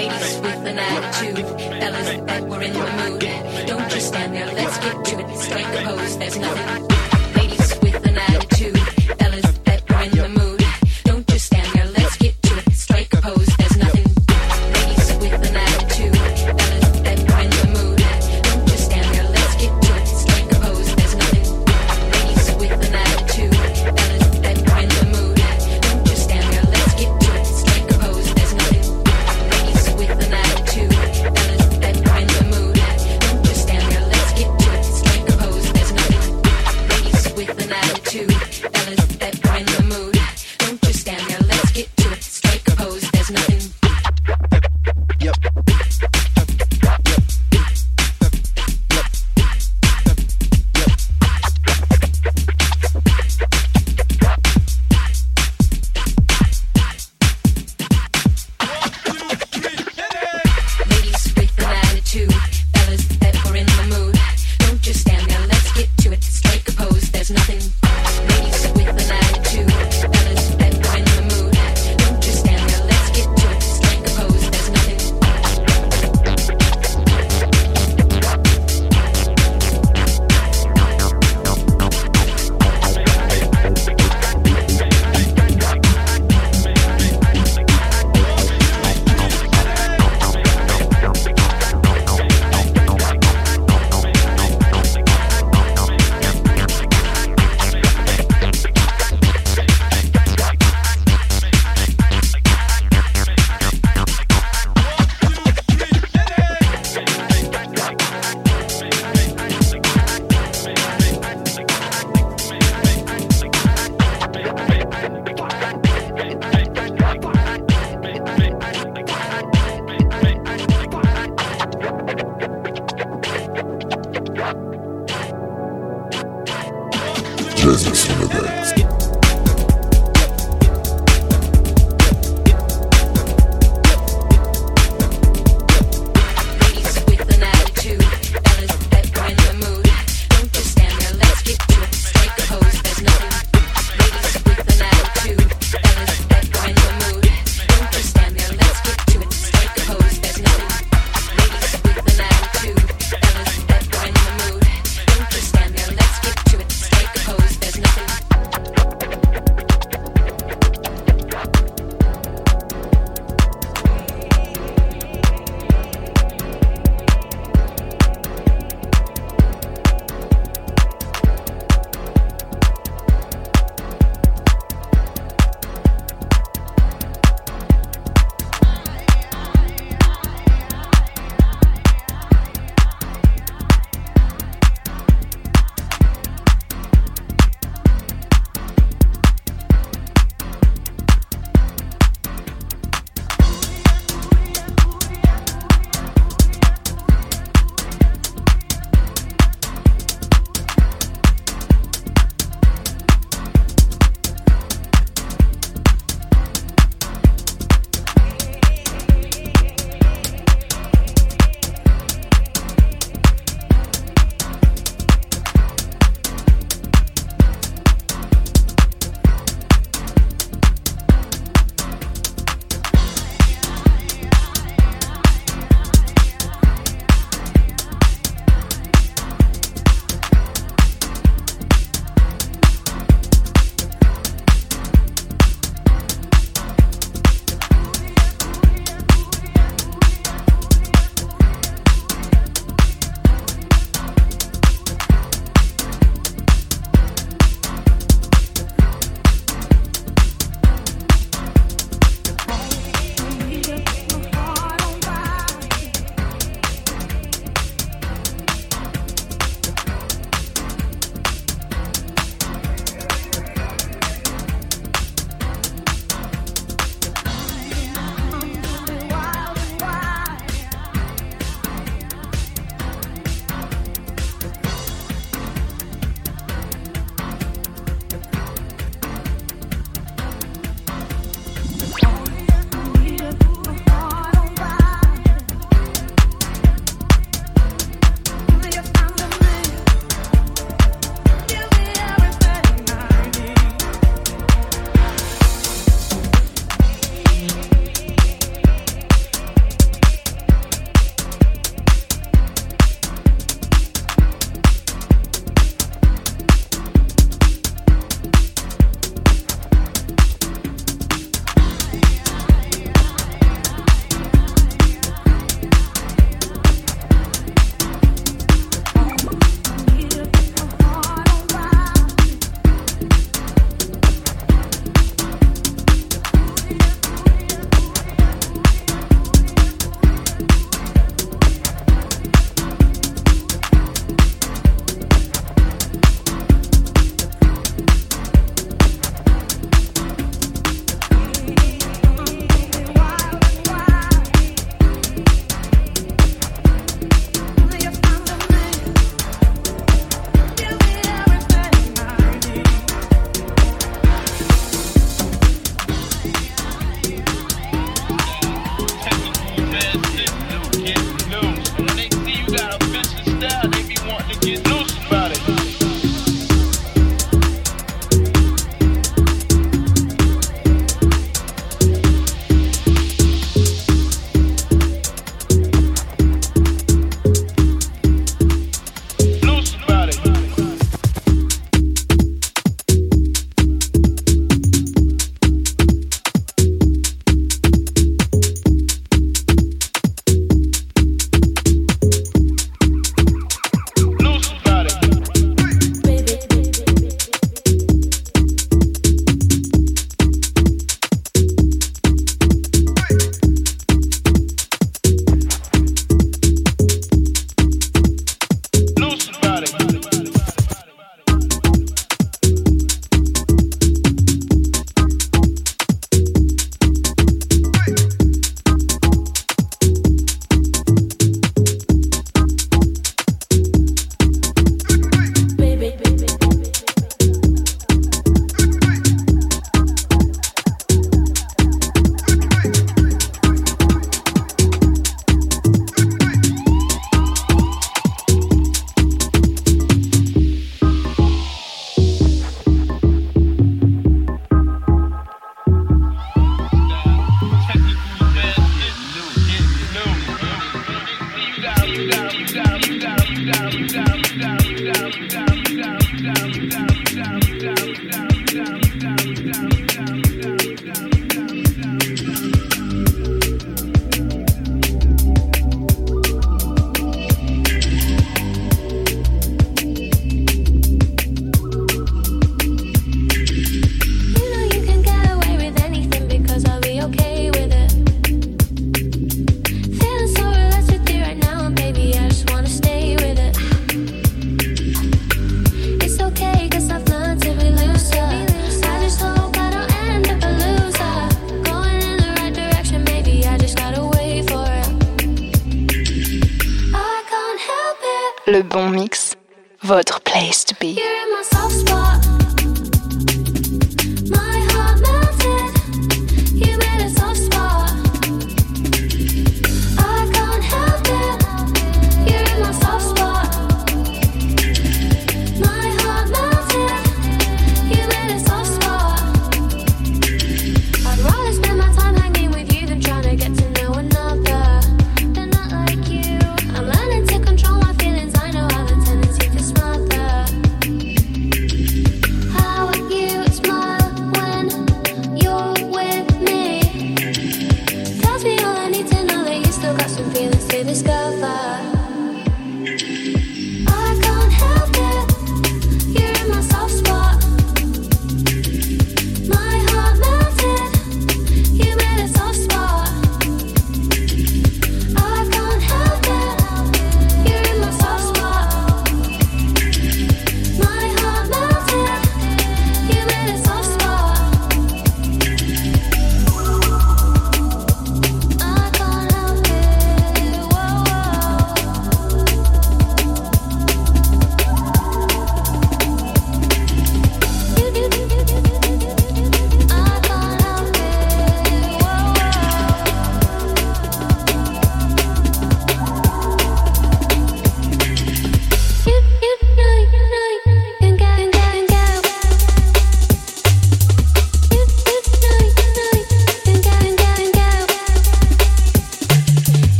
Ladies 0.00 0.38
with 0.40 0.66
an 0.72 0.78
attitude, 0.78 1.38
fellas 1.80 2.10
that 2.28 2.42
were 2.48 2.62
in 2.62 2.72
the 2.72 2.90
mood, 3.02 3.66
don't 3.66 3.90
just 3.90 4.08
stand 4.08 4.34
there, 4.34 4.52
let's 4.52 4.78
get 4.78 5.04
to 5.04 5.14
it. 5.20 5.28
Strike 5.38 5.72
a 5.78 5.84
pose, 5.88 6.18
there's 6.18 6.38
nothing. 6.38 6.88
Ladies 7.36 7.70
with 7.82 8.06
an 8.06 8.18
attitude, 8.18 8.78
fellas 9.18 9.58
that 9.66 9.90
were 9.90 10.02
in 10.02 10.10
the 10.10 10.28
mood. 10.28 10.43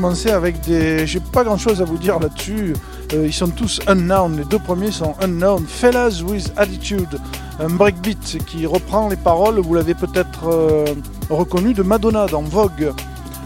Commencé 0.00 0.30
avec 0.30 0.62
des... 0.62 1.06
J'ai 1.06 1.20
pas 1.20 1.44
grand 1.44 1.58
chose 1.58 1.82
à 1.82 1.84
vous 1.84 1.98
dire 1.98 2.18
là-dessus. 2.18 2.72
Euh, 3.12 3.26
ils 3.26 3.34
sont 3.34 3.48
tous 3.48 3.80
unknown. 3.86 4.34
Les 4.34 4.44
deux 4.44 4.58
premiers 4.58 4.92
sont 4.92 5.14
unknown. 5.20 5.62
Fellas 5.66 6.22
with 6.26 6.50
Attitude, 6.56 7.20
un 7.58 7.68
breakbeat 7.68 8.38
qui 8.46 8.64
reprend 8.64 9.10
les 9.10 9.16
paroles, 9.16 9.58
vous 9.60 9.74
l'avez 9.74 9.92
peut-être 9.92 10.48
euh, 10.48 10.86
reconnu, 11.28 11.74
de 11.74 11.82
Madonna 11.82 12.24
dans 12.28 12.40
Vogue. 12.40 12.94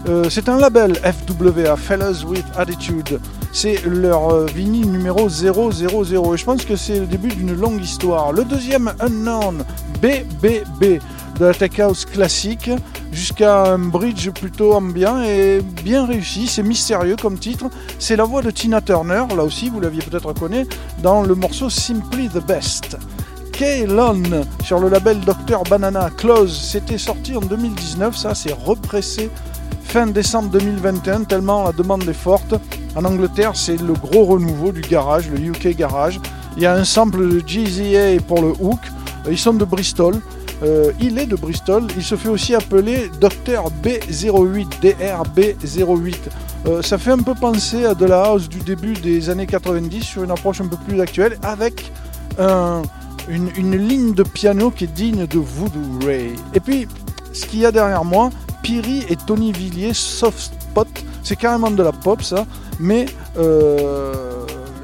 Euh, 0.07 0.29
c'est 0.29 0.47
un 0.47 0.57
label 0.57 0.95
FWA, 0.95 1.75
Fellas 1.75 2.23
with 2.25 2.45
Attitude. 2.55 3.19
C'est 3.51 3.83
leur 3.85 4.45
vinyle 4.45 4.89
numéro 4.89 5.27
000 5.27 5.73
et 5.73 6.37
je 6.37 6.45
pense 6.45 6.63
que 6.63 6.77
c'est 6.77 7.01
le 7.01 7.05
début 7.05 7.35
d'une 7.35 7.53
longue 7.53 7.81
histoire. 7.81 8.31
Le 8.31 8.45
deuxième 8.45 8.93
Unknown, 9.01 9.65
BBB, 10.01 11.01
de 11.37 11.45
la 11.45 11.53
tech 11.53 11.77
house 11.79 12.05
classique 12.05 12.69
jusqu'à 13.15 13.63
un 13.63 13.79
bridge 13.79 14.29
plutôt 14.31 14.73
ambiant 14.73 15.23
et 15.23 15.61
bien 15.83 16.05
réussi. 16.05 16.47
C'est 16.47 16.63
mystérieux 16.63 17.15
comme 17.19 17.39
titre. 17.39 17.65
C'est 17.97 18.15
la 18.15 18.25
voix 18.25 18.41
de 18.41 18.51
Tina 18.51 18.81
Turner, 18.81 19.23
là 19.35 19.43
aussi 19.43 19.69
vous 19.69 19.79
l'aviez 19.79 20.01
peut-être 20.03 20.27
reconnu, 20.27 20.67
dans 21.01 21.23
le 21.23 21.33
morceau 21.33 21.69
Simply 21.69 22.29
the 22.29 22.45
Best. 22.45 22.97
Kaylon 23.51 24.21
sur 24.63 24.79
le 24.79 24.89
label 24.89 25.21
Dr 25.21 25.63
Banana 25.69 26.09
Close, 26.17 26.55
c'était 26.55 26.97
sorti 26.97 27.35
en 27.37 27.39
2019, 27.39 28.15
ça 28.17 28.35
c'est 28.35 28.51
repressé 28.51 29.31
fin 29.95 30.07
décembre 30.07 30.49
2021 30.49 31.23
tellement 31.23 31.63
la 31.63 31.71
demande 31.71 32.03
est 32.09 32.13
forte. 32.13 32.55
En 32.97 33.05
Angleterre, 33.05 33.51
c'est 33.55 33.81
le 33.81 33.93
gros 33.93 34.25
renouveau 34.25 34.73
du 34.73 34.81
garage, 34.81 35.29
le 35.29 35.39
UK 35.39 35.73
garage. 35.77 36.19
Il 36.57 36.63
y 36.63 36.65
a 36.65 36.73
un 36.73 36.83
sample 36.83 37.29
de 37.29 37.39
GZA 37.39 38.21
pour 38.27 38.41
le 38.41 38.53
hook. 38.59 38.79
Ils 39.29 39.37
sont 39.37 39.53
de 39.53 39.63
Bristol. 39.63 40.15
Euh, 40.63 40.91
il 41.01 41.17
est 41.19 41.25
de 41.25 41.35
Bristol. 41.35 41.83
Il 41.97 42.03
se 42.03 42.15
fait 42.15 42.29
aussi 42.29 42.55
appeler 42.55 43.09
Dr 43.19 43.69
B08, 43.83 44.67
DRB08. 44.81 46.15
Euh, 46.67 46.81
ça 46.81 46.97
fait 46.97 47.11
un 47.11 47.17
peu 47.19 47.33
penser 47.35 47.85
à 47.85 47.93
de 47.93 48.05
la 48.05 48.23
house 48.23 48.49
du 48.49 48.59
début 48.59 48.93
des 48.93 49.29
années 49.29 49.45
90 49.45 50.01
sur 50.03 50.23
une 50.23 50.31
approche 50.31 50.61
un 50.61 50.67
peu 50.67 50.77
plus 50.87 50.99
actuelle 51.01 51.37
avec 51.43 51.91
un- 52.39 52.81
une, 53.29 53.49
une 53.57 53.75
ligne 53.87 54.13
de 54.13 54.23
piano 54.23 54.71
qui 54.71 54.85
est 54.85 54.93
digne 54.93 55.25
de 55.27 55.37
Voodoo 55.39 56.05
Ray. 56.05 56.33
Et 56.53 56.59
puis, 56.59 56.87
ce 57.33 57.45
qu'il 57.45 57.59
y 57.59 57.65
a 57.65 57.71
derrière 57.71 58.03
moi, 58.05 58.29
Piri 58.63 59.03
et 59.09 59.15
Tony 59.27 59.51
Villiers, 59.51 59.93
Soft 59.93 60.39
Spot, 60.61 60.87
c'est 61.21 61.35
carrément 61.35 61.69
de 61.71 61.83
la 61.83 61.91
pop 61.91 62.21
ça, 62.23 62.45
mais 62.79 63.05
euh, 63.37 64.34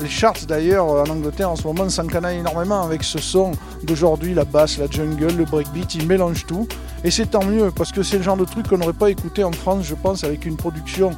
les 0.01 0.09
charts 0.09 0.45
d'ailleurs 0.47 0.85
en 0.85 1.03
Angleterre 1.09 1.49
en 1.49 1.55
ce 1.55 1.63
moment 1.63 1.89
s'encanaillent 1.89 2.39
énormément 2.39 2.81
avec 2.81 3.03
ce 3.03 3.19
son 3.19 3.51
d'aujourd'hui, 3.83 4.33
la 4.33 4.45
basse, 4.45 4.77
la 4.77 4.87
jungle, 4.89 5.35
le 5.35 5.45
breakbeat, 5.45 5.95
ils 5.95 6.07
mélangent 6.07 6.45
tout. 6.45 6.67
Et 7.03 7.11
c'est 7.11 7.27
tant 7.27 7.43
mieux 7.43 7.71
parce 7.71 7.91
que 7.91 8.03
c'est 8.03 8.17
le 8.17 8.23
genre 8.23 8.37
de 8.37 8.45
truc 8.45 8.67
qu'on 8.67 8.77
n'aurait 8.77 8.93
pas 8.93 9.09
écouté 9.09 9.43
en 9.43 9.51
France, 9.51 9.85
je 9.85 9.95
pense, 9.95 10.23
avec 10.23 10.45
une 10.45 10.57
production 10.57 11.11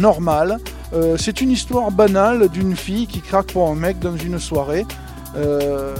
normale, 0.00 0.58
Euh, 0.94 1.16
c'est 1.18 1.40
une 1.40 1.50
histoire 1.50 1.90
banale 1.90 2.50
d'une 2.50 2.76
fille 2.76 3.06
qui 3.06 3.20
craque 3.22 3.52
pour 3.52 3.66
un 3.68 3.74
mec 3.74 3.98
dans 3.98 4.14
une 4.14 4.38
soirée. 4.38 4.84
Euh, 5.36 5.94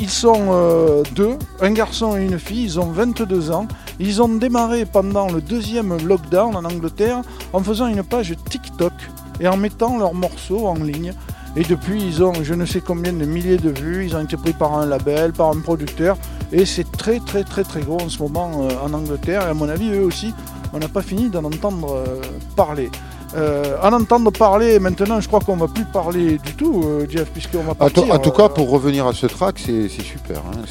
ils 0.00 0.10
sont 0.10 0.46
euh, 0.50 1.04
deux, 1.14 1.38
un 1.60 1.70
garçon 1.70 2.16
et 2.16 2.24
une 2.24 2.38
fille, 2.38 2.64
ils 2.64 2.80
ont 2.80 2.90
22 2.90 3.52
ans. 3.52 3.68
Ils 4.00 4.20
ont 4.20 4.28
démarré 4.28 4.86
pendant 4.86 5.28
le 5.30 5.40
deuxième 5.40 5.96
lockdown 6.04 6.56
en 6.56 6.64
Angleterre 6.64 7.22
en 7.52 7.62
faisant 7.62 7.86
une 7.86 8.02
page 8.02 8.34
TikTok 8.50 8.92
et 9.40 9.48
en 9.48 9.56
mettant 9.56 9.98
leurs 9.98 10.14
morceaux 10.14 10.66
en 10.66 10.74
ligne. 10.74 11.12
Et 11.56 11.62
depuis, 11.62 12.02
ils 12.02 12.22
ont 12.22 12.32
je 12.42 12.52
ne 12.54 12.66
sais 12.66 12.80
combien 12.80 13.12
de 13.12 13.24
milliers 13.24 13.58
de 13.58 13.70
vues, 13.70 14.06
ils 14.06 14.16
ont 14.16 14.20
été 14.22 14.36
pris 14.36 14.52
par 14.52 14.74
un 14.74 14.86
label, 14.86 15.32
par 15.32 15.50
un 15.50 15.60
producteur. 15.60 16.16
Et 16.52 16.66
c'est 16.66 16.90
très 16.90 17.20
très 17.20 17.44
très 17.44 17.62
très 17.64 17.80
gros 17.82 18.00
en 18.00 18.08
ce 18.08 18.18
moment 18.20 18.50
euh, 18.62 18.70
en 18.84 18.92
Angleterre. 18.92 19.42
Et 19.46 19.50
à 19.50 19.54
mon 19.54 19.68
avis, 19.68 19.90
eux 19.90 20.02
aussi, 20.04 20.34
on 20.72 20.78
n'a 20.78 20.88
pas 20.88 21.02
fini 21.02 21.28
d'en 21.28 21.44
entendre 21.44 21.94
euh, 21.94 22.20
parler. 22.56 22.90
Euh, 23.36 23.76
en 23.82 23.92
entendre 23.92 24.30
parler, 24.30 24.78
maintenant, 24.78 25.20
je 25.20 25.26
crois 25.26 25.40
qu'on 25.40 25.56
va 25.56 25.66
plus 25.66 25.84
parler 25.86 26.38
du 26.38 26.54
tout, 26.54 26.82
euh, 26.84 27.04
Jeff, 27.08 27.28
puisqu'on 27.30 27.62
va 27.64 27.74
partir. 27.74 28.04
en 28.12 28.18
tout 28.20 28.30
cas, 28.30 28.48
pour 28.48 28.70
revenir 28.70 29.06
à 29.08 29.12
ce 29.12 29.26
track, 29.26 29.58
c'est 29.64 29.88
super. 29.88 30.38
hein, 30.38 30.62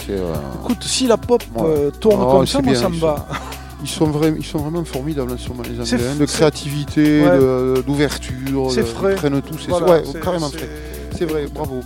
Écoute, 0.64 0.82
si 0.84 1.08
la 1.08 1.18
pop 1.18 1.44
Ouais. 1.58 1.92
tourne 2.00 2.22
Oh, 2.26 2.32
comme 2.32 2.48
ça, 2.48 2.62
moi 2.62 2.72
bien, 2.72 2.82
ça 2.82 2.88
me 2.90 2.96
va. 3.00 3.26
Ils 3.84 3.90
sont, 3.90 4.10
vra- 4.10 4.34
ils 4.38 4.46
sont 4.46 4.60
vraiment 4.60 4.84
formidables 4.86 5.32
moment, 5.50 5.64
les 5.64 5.80
Anglais, 5.80 6.08
hein, 6.08 6.16
de 6.20 6.26
créativité, 6.26 7.22
d'ouverture. 7.86 8.70
De-. 8.70 8.74
Ils 9.12 9.16
prennent 9.16 9.42
tout. 9.42 9.58
c'est- 9.60 9.70
Voilà, 9.70 9.86
ouais, 9.92 10.04
carrément 10.22 10.50
frais. 10.50 10.70
C'est 11.18 11.26
vrai, 11.26 11.46
bravo. 11.54 11.82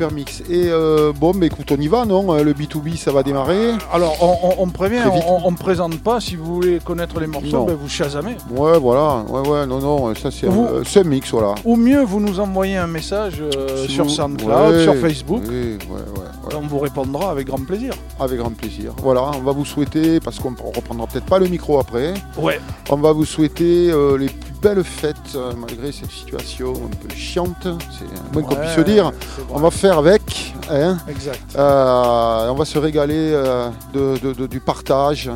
Super 0.00 0.14
mix. 0.14 0.40
Et 0.48 0.68
euh, 0.70 1.12
bon, 1.14 1.34
mais 1.34 1.48
écoute, 1.48 1.70
on 1.70 1.76
y 1.76 1.86
va, 1.86 2.06
non 2.06 2.32
Euh, 2.34 2.42
Le 2.42 2.54
B2B, 2.54 2.96
ça 2.96 3.12
va 3.12 3.22
démarrer. 3.22 3.72
Alors, 3.92 4.16
on, 4.22 4.48
on- 4.48 4.62
on 4.62 4.68
prévient, 4.70 5.02
on 5.44 5.50
ne 5.50 5.56
présente 5.58 5.98
pas. 6.02 6.20
Si 6.20 6.36
vous 6.36 6.54
voulez 6.54 6.78
connaître 6.82 7.20
les 7.20 7.26
morceaux, 7.26 7.66
ben, 7.66 7.74
vous 7.78 7.88
chasamez. 7.90 8.36
Ouais, 8.50 8.78
voilà. 8.78 9.22
Ouais, 9.28 9.46
ouais, 9.46 9.66
non, 9.66 9.78
non, 9.80 10.14
ça 10.14 10.30
c'est 10.30 10.46
Vous- 10.46 10.62
un, 10.64 10.84
c'est 10.86 11.00
un 11.00 11.04
mix, 11.04 11.30
voilà. 11.32 11.54
Ou 11.66 11.76
mieux, 11.76 12.02
vous 12.02 12.18
nous 12.18 12.40
envoyez 12.40 12.78
un 12.78 12.86
message 12.86 13.42
euh, 13.42 13.84
Si 13.86 13.92
sur 13.92 14.04
vous- 14.04 14.10
SoundCloud, 14.10 14.72
Ouais, 14.72 14.82
sur 14.84 14.96
Facebook. 14.96 15.42
Ouais, 15.46 15.76
ouais. 15.90 16.54
On 16.56 16.66
vous 16.66 16.78
répondra 16.78 17.30
avec 17.30 17.48
grand 17.48 17.62
plaisir. 17.64 17.92
Avec 18.18 18.38
grand 18.38 18.54
plaisir. 18.56 18.92
Voilà, 19.02 19.30
on 19.36 19.42
va 19.42 19.52
vous 19.52 19.66
souhaiter, 19.66 20.18
parce 20.18 20.38
qu'on 20.38 20.52
ne 20.52 20.56
reprendra 20.74 21.06
peut-être 21.08 21.26
pas 21.26 21.38
le 21.38 21.46
micro 21.46 21.78
après, 21.78 22.14
Ouais. 22.38 22.58
on 22.88 22.96
va 22.96 23.12
vous 23.12 23.26
souhaiter 23.26 23.90
euh, 23.90 24.16
les 24.16 24.26
plus 24.28 24.50
belles 24.62 24.84
fêtes, 24.84 25.16
euh, 25.36 25.52
malgré 25.58 25.90
cette 25.90 26.10
situation 26.10 26.72
un 26.74 26.94
peu 26.96 27.14
chiante, 27.14 27.62
c'est 27.64 28.34
moins 28.34 28.42
qu'on 28.42 28.56
puisse 28.56 28.74
se 28.74 28.80
dire. 28.82 29.10
On 29.50 29.58
va 29.58 29.70
faire 29.70 29.89
avec, 29.98 30.54
hein. 30.70 30.98
Exact. 31.08 31.40
Euh, 31.56 32.48
on 32.50 32.54
va 32.54 32.64
se 32.64 32.78
régaler 32.78 33.32
euh, 33.34 33.68
de- 33.92 34.18
de- 34.22 34.32
de- 34.32 34.46
du 34.46 34.60
partage 34.60 35.30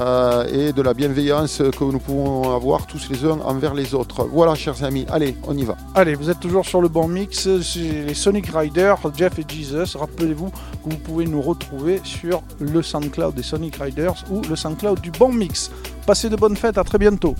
euh, 0.00 0.44
et 0.52 0.72
de 0.72 0.82
la 0.82 0.92
bienveillance 0.94 1.58
que 1.78 1.84
nous 1.84 1.98
pouvons 2.00 2.54
avoir 2.54 2.86
tous 2.86 3.08
les 3.10 3.24
uns 3.24 3.38
envers 3.44 3.74
les 3.74 3.94
autres. 3.94 4.24
Voilà, 4.32 4.54
chers 4.56 4.82
amis, 4.82 5.06
allez, 5.10 5.36
on 5.46 5.56
y 5.56 5.62
va. 5.64 5.76
Allez, 5.94 6.14
vous 6.16 6.28
êtes 6.30 6.40
toujours 6.40 6.66
sur 6.66 6.80
le 6.80 6.88
bon 6.88 7.06
mix. 7.06 7.48
C'est 7.62 7.78
les 8.06 8.14
Sonic 8.14 8.46
Riders, 8.54 8.98
Jeff 9.16 9.38
et 9.38 9.44
Jesus. 9.48 9.96
Rappelez-vous 9.96 10.50
que 10.50 10.90
vous 10.90 10.96
pouvez 10.98 11.26
nous 11.26 11.40
retrouver 11.42 12.00
sur 12.02 12.42
le 12.58 12.82
SoundCloud 12.82 13.34
des 13.34 13.42
Sonic 13.44 13.76
Riders 13.76 14.24
ou 14.30 14.40
le 14.48 14.56
SoundCloud 14.56 15.00
du 15.00 15.10
bon 15.12 15.32
mix. 15.32 15.70
Passez 16.06 16.28
de 16.28 16.36
bonnes 16.36 16.56
fêtes, 16.56 16.76
à 16.78 16.84
très 16.84 16.98
bientôt. 16.98 17.34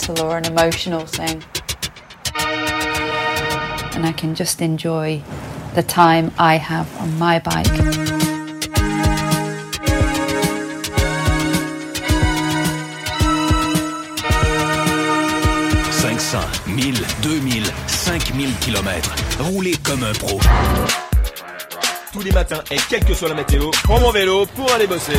Mental 0.00 0.26
or 0.26 0.38
an 0.38 0.46
emotional 0.46 1.04
thing. 1.06 1.42
And 3.94 4.06
I 4.06 4.12
can 4.12 4.34
just 4.34 4.62
enjoy 4.62 5.22
the 5.74 5.82
time 5.82 6.32
I 6.38 6.56
have 6.56 6.88
on 7.00 7.18
my 7.18 7.38
bike. 7.40 7.66
500, 16.00 16.66
1000, 16.66 16.94
2000, 17.22 17.64
5000 17.86 18.54
km. 18.60 19.10
Roulez 19.40 19.76
comme 19.82 20.04
un 20.04 20.12
pro. 20.12 20.40
Tous 22.12 22.22
les 22.22 22.32
matins 22.32 22.62
et 22.70 22.76
quelle 22.88 23.04
que 23.04 23.14
soit 23.14 23.28
la 23.28 23.34
météo, 23.34 23.70
prends 23.84 24.00
mon 24.00 24.10
vélo 24.10 24.46
pour 24.56 24.72
aller 24.72 24.86
bosser. 24.86 25.18